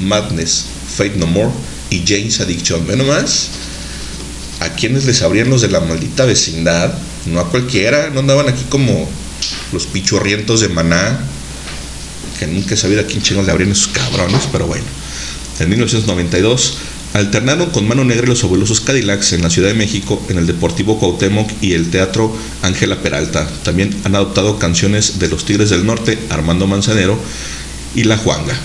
[0.00, 0.66] Madness,
[0.96, 1.50] Fate No More
[1.90, 2.86] y James Addiction.
[2.86, 3.48] Ve nomás
[4.60, 6.92] a quienes les abrían los de la maldita vecindad,
[7.26, 9.08] no a cualquiera, no andaban aquí como
[9.72, 11.20] los pichorrientos de Maná,
[12.38, 14.84] que nunca he sabido a quién chingos le abrían esos cabrones, pero bueno.
[15.58, 16.74] En 1992
[17.12, 20.46] Alternaron con Mano Negra y los fabulosos Cadillacs en la Ciudad de México, en el
[20.46, 22.32] Deportivo Cuauhtémoc y el Teatro
[22.62, 23.48] Ángela Peralta.
[23.64, 27.18] También han adoptado canciones de los Tigres del Norte, Armando Manzanero
[27.96, 28.56] y La Juanga.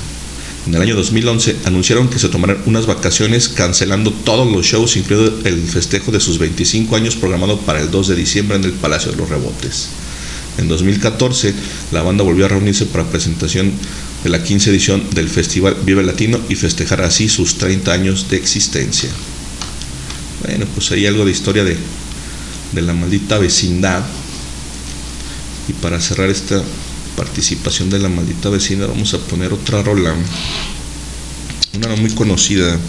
[0.67, 5.33] En el año 2011 anunciaron que se tomarán unas vacaciones cancelando todos los shows, incluido
[5.43, 9.11] el festejo de sus 25 años programado para el 2 de diciembre en el Palacio
[9.11, 9.89] de los Rebotes.
[10.57, 11.53] En 2014,
[11.91, 13.71] la banda volvió a reunirse para presentación
[14.23, 18.37] de la 15 edición del Festival Vive Latino y festejar así sus 30 años de
[18.37, 19.09] existencia.
[20.45, 21.77] Bueno, pues hay algo de historia de,
[22.71, 24.03] de la maldita vecindad.
[25.67, 26.63] Y para cerrar esta
[27.15, 30.13] participación de la maldita vecina vamos a poner otra rola.
[31.75, 32.79] Una muy conocida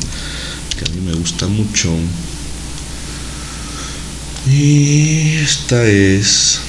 [0.78, 1.90] que a mí me gusta mucho.
[4.48, 6.60] Y esta es...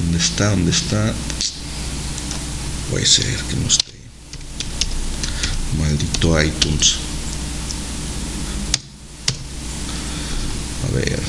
[0.00, 0.50] ¿Dónde está?
[0.50, 1.12] ¿Dónde está?
[2.90, 3.92] Puede ser que no esté.
[5.78, 6.96] Maldito iTunes.
[10.88, 11.20] A ver.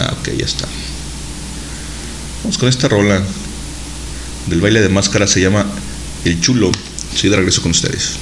[0.00, 0.66] Ah, ok, ya está.
[2.42, 3.22] Vamos con esta rola
[4.46, 5.26] del baile de máscara.
[5.26, 5.66] Se llama
[6.24, 6.72] El Chulo.
[7.14, 8.16] Sí, de regreso con ustedes.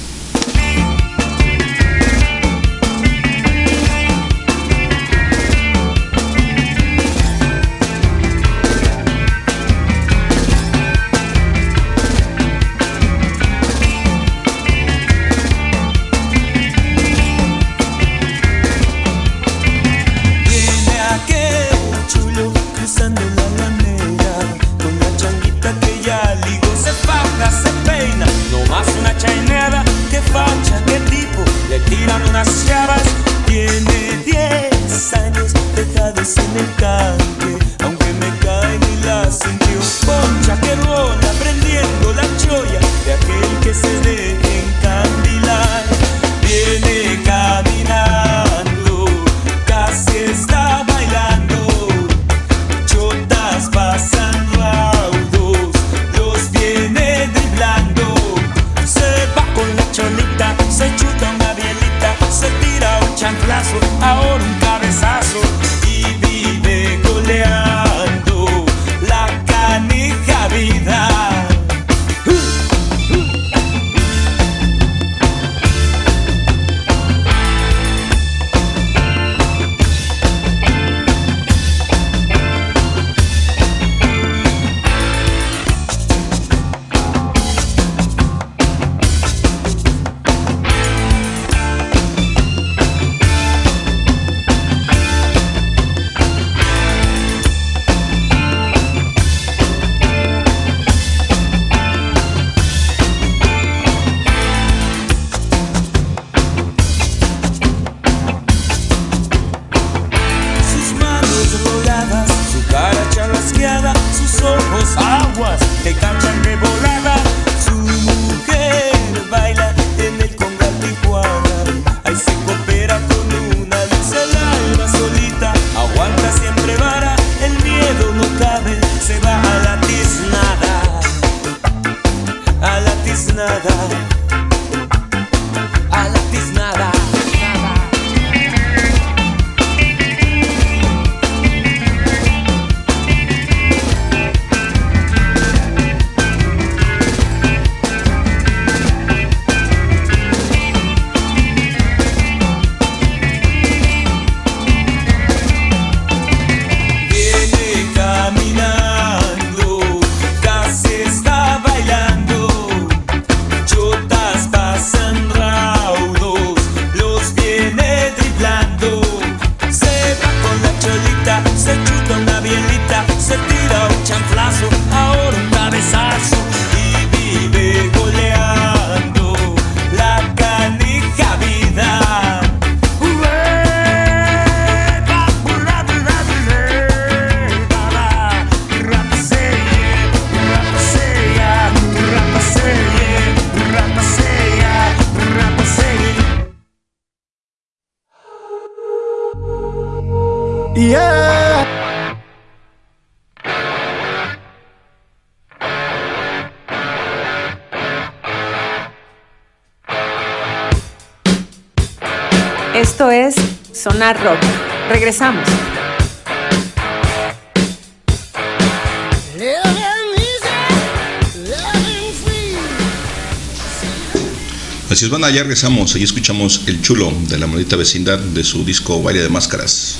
[225.01, 225.95] Es, banda, ya regresamos.
[225.95, 229.95] Ahí escuchamos El Chulo de la maldita vecindad de su disco Baile de Máscaras.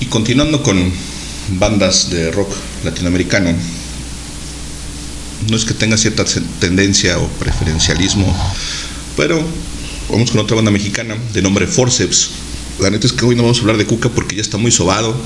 [0.00, 0.92] Y continuando con
[1.58, 2.52] bandas de rock
[2.84, 3.54] latinoamericano,
[5.48, 6.26] no es que tenga cierta
[6.58, 8.26] tendencia o preferencialismo,
[9.16, 9.42] pero
[10.10, 12.32] vamos con otra banda mexicana de nombre Forceps.
[12.80, 14.72] La neta es que hoy no vamos a hablar de Cuca porque ya está muy
[14.72, 15.18] sobado.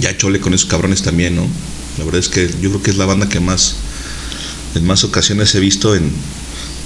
[0.00, 1.46] Ya chole con esos cabrones también, ¿no?
[1.98, 3.76] La verdad es que yo creo que es la banda que más,
[4.74, 6.10] en más ocasiones he visto en,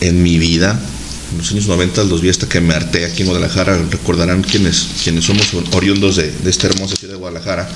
[0.03, 0.79] en mi vida.
[1.31, 3.79] En los años 90 los vi hasta que me harté aquí en Guadalajara.
[3.91, 7.67] Recordarán quienes, quienes somos oriundos de, de esta hermosa ciudad de Guadalajara,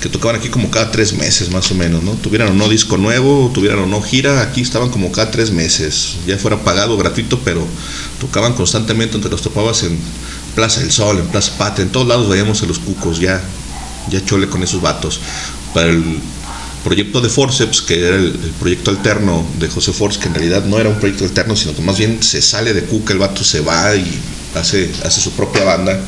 [0.00, 2.12] que tocaban aquí como cada tres meses más o menos, ¿no?
[2.12, 6.14] Tuvieran o no disco nuevo, tuvieran o no gira, aquí estaban como cada tres meses,
[6.26, 7.66] ya fuera pagado, gratuito, pero
[8.20, 9.98] tocaban constantemente donde los topabas en
[10.54, 13.42] Plaza del Sol, en Plaza Patria, en todos lados veíamos a los cucos, ya,
[14.10, 15.20] ya chole con esos vatos.
[15.74, 16.02] Para el
[16.84, 20.64] proyecto de Forceps, que era el, el, proyecto alterno de José Force, que en realidad
[20.64, 23.42] no era un proyecto alterno, sino que más bien se sale de Cuca, el vato
[23.42, 24.06] se va y
[24.54, 25.98] hace, hace su propia banda.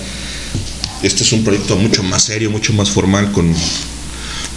[1.02, 3.52] Este es un proyecto mucho más serio, mucho más formal, con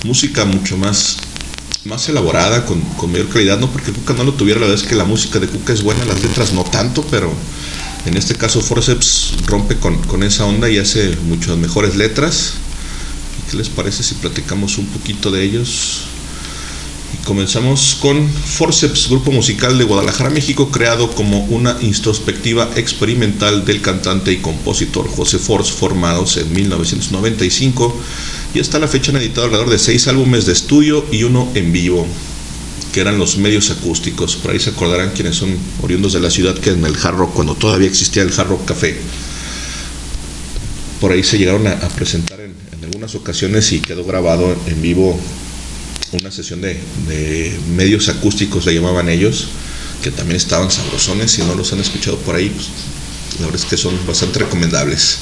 [0.03, 1.17] música mucho más,
[1.85, 4.87] más elaborada, con, con mayor calidad, no porque Cuca no lo tuviera, la verdad es
[4.87, 7.33] que la música de Cuca es buena, las letras no tanto, pero
[8.05, 12.53] en este caso Forceps rompe con, con esa onda y hace muchas mejores letras.
[13.49, 16.01] ¿Qué les parece si platicamos un poquito de ellos?
[17.15, 23.81] Y comenzamos con Forceps, grupo musical de Guadalajara, México, creado como una introspectiva experimental del
[23.81, 27.99] cantante y compositor José Force, formados en 1995
[28.53, 31.71] y hasta la fecha han editado alrededor de seis álbumes de estudio y uno en
[31.71, 32.05] vivo,
[32.93, 34.35] que eran los medios acústicos.
[34.35, 37.33] Por ahí se acordarán quienes son oriundos de la ciudad que en el Hard Rock,
[37.33, 38.95] cuando todavía existía el Hard Rock Café,
[41.01, 42.58] por ahí se llegaron a, a presentar en, en,
[42.89, 45.19] algunas ocasiones y quedó grabado en vivo
[46.11, 46.73] una sesión de,
[47.07, 49.49] de, medios acústicos, le llamaban ellos,
[50.01, 51.31] que también estaban sabrosones.
[51.31, 52.69] Si no los han escuchado por ahí, pues,
[53.39, 55.19] la verdad es que son bastante recomendables.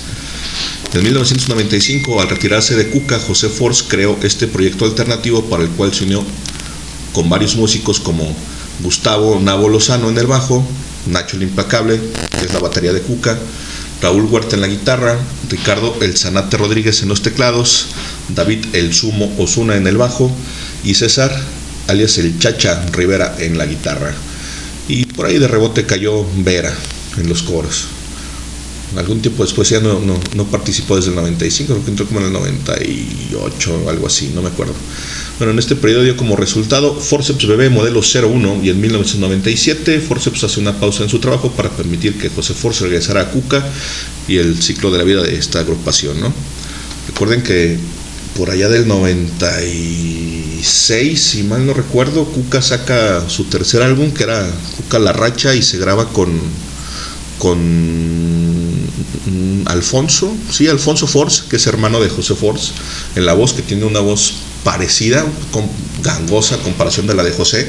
[0.94, 5.94] En 1995, al retirarse de Cuca, José Force creó este proyecto alternativo para el cual
[5.94, 6.24] se unió
[7.12, 8.34] con varios músicos como
[8.82, 10.66] Gustavo Nabo Lozano en el bajo,
[11.08, 12.00] Nacho el Implacable,
[12.40, 13.38] que es la batería de Cuca,
[14.02, 15.18] Raúl Huerta en la guitarra,
[15.50, 17.88] Ricardo El Zanate Rodríguez en los teclados,
[18.30, 20.32] David El Sumo Osuna en el bajo
[20.84, 21.36] y César,
[21.88, 24.14] alias el Chacha Rivera en la guitarra.
[24.88, 26.74] Y por ahí de rebote cayó Vera
[27.18, 27.88] en los coros.
[28.96, 32.28] Algún tiempo después ya no, no, participó desde el 95, creo que entró como en
[32.28, 34.74] el 98 o algo así, no me acuerdo.
[35.40, 40.46] Bueno, en este periodo dio como resultado Forceps Bebé modelo 01 y en 1997 Forceps
[40.46, 43.64] hace una pausa en su trabajo para permitir que José Force regresara a Cuca
[44.28, 46.34] y el ciclo de la vida de esta agrupación, ¿no?
[47.08, 47.78] Recuerden que
[48.38, 54.50] por allá del 96, si mal no recuerdo, Cuca saca su tercer álbum que era
[54.78, 56.40] Cuca La Racha y se graba con
[57.38, 58.27] con
[59.66, 62.72] Alfonso, sí, Alfonso Force, que es hermano de José Force,
[63.16, 64.34] en la voz, que tiene una voz
[64.64, 65.70] parecida, con,
[66.02, 67.68] gangosa comparación de la de José.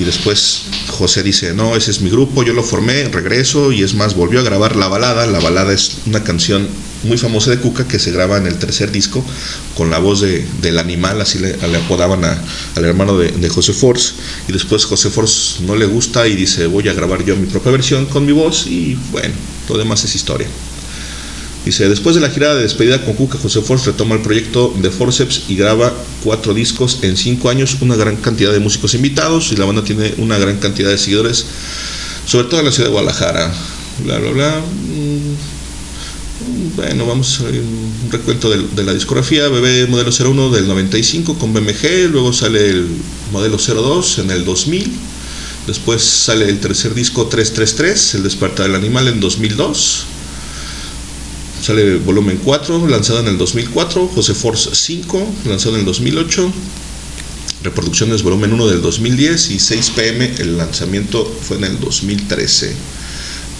[0.00, 3.92] Y después José dice, no, ese es mi grupo, yo lo formé, regreso, y es
[3.92, 5.26] más, volvió a grabar La Balada.
[5.26, 6.66] La Balada es una canción
[7.02, 9.22] muy famosa de Cuca que se graba en el tercer disco
[9.76, 12.42] con la voz de, del animal, así le, le apodaban a,
[12.76, 14.14] al hermano de, de, José Force.
[14.48, 17.72] Y después José Force no le gusta y dice, voy a grabar yo mi propia
[17.72, 19.34] versión con mi voz, y bueno,
[19.68, 20.48] lo demás es historia.
[21.64, 24.90] Dice, después de la girada de despedida con Cuca, José Force retoma el proyecto de
[24.90, 25.92] Forceps y graba
[26.24, 30.14] cuatro discos en cinco años, una gran cantidad de músicos invitados y la banda tiene
[30.16, 31.44] una gran cantidad de seguidores,
[32.24, 33.52] sobre todo en la ciudad de Guadalajara.
[34.04, 34.64] Bla, bla, bla.
[36.76, 39.46] Bueno, vamos a un recuento de, de la discografía.
[39.48, 42.86] Bebé modelo 01 del 95 con BMG, luego sale el
[43.32, 44.90] modelo 02 en el 2000.
[45.66, 50.06] Después sale el tercer disco 333, El despertar del animal en 2002
[51.60, 56.52] sale volumen 4, lanzado en el 2004, José Force 5, lanzado en el 2008,
[57.62, 62.74] reproducciones volumen 1 del 2010 y 6 pm, el lanzamiento fue en el 2013.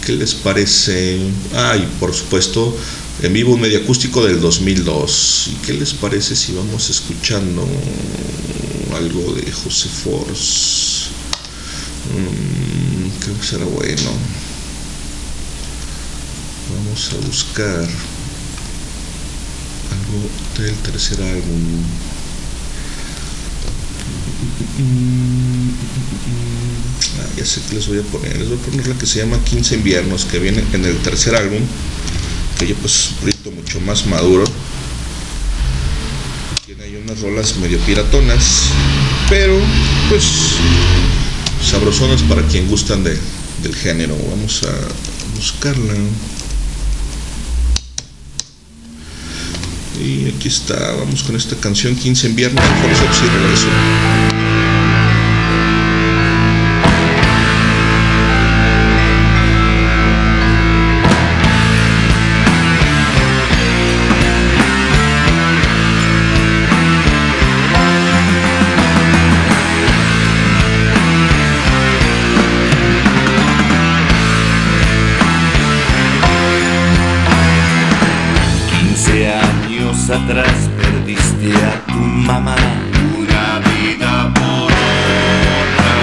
[0.07, 1.19] ¿Qué les parece?
[1.55, 2.75] Ah, y por supuesto,
[3.23, 5.51] en vivo un medio acústico del 2002.
[5.53, 7.69] ¿Y qué les parece si vamos escuchando
[8.97, 11.11] algo de José Force?
[12.17, 14.11] Mm, creo que será bueno
[16.75, 17.89] vamos a buscar
[19.91, 20.19] algo
[20.59, 21.83] del tercer álbum
[27.19, 29.21] ah, ya sé que les voy a poner les voy a poner la que se
[29.21, 31.61] llama 15 inviernos que viene en el tercer álbum
[32.59, 34.45] que ya pues es un proyecto mucho más maduro
[36.67, 38.65] tiene ahí unas rolas medio piratonas
[39.29, 39.59] pero
[40.09, 40.25] pues
[41.63, 43.17] sabrosonas para quien gustan de,
[43.63, 44.17] del género.
[44.31, 44.73] Vamos a
[45.37, 45.95] buscarla.
[50.01, 54.40] Y aquí está, vamos con esta canción 15 inviernos de Forceps y regreso.
[80.13, 82.57] Atrás perdiste a tu mamá.
[83.17, 84.73] Una vida por
[85.71, 85.95] otra.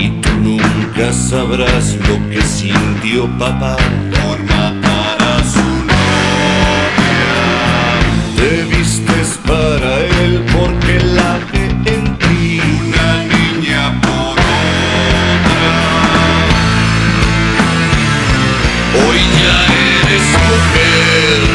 [0.00, 3.76] Y tú nunca sabrás lo que sintió papá
[4.12, 7.34] por matar a su novia.
[8.36, 9.90] Te vistes para
[10.22, 12.60] él porque la ve en ti.
[12.60, 15.74] Una niña por otra.
[19.00, 19.58] Hoy ya
[20.02, 21.53] eres mujer,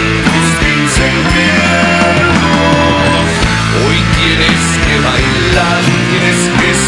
[3.85, 6.78] Hoy tienes que bailar, tienes que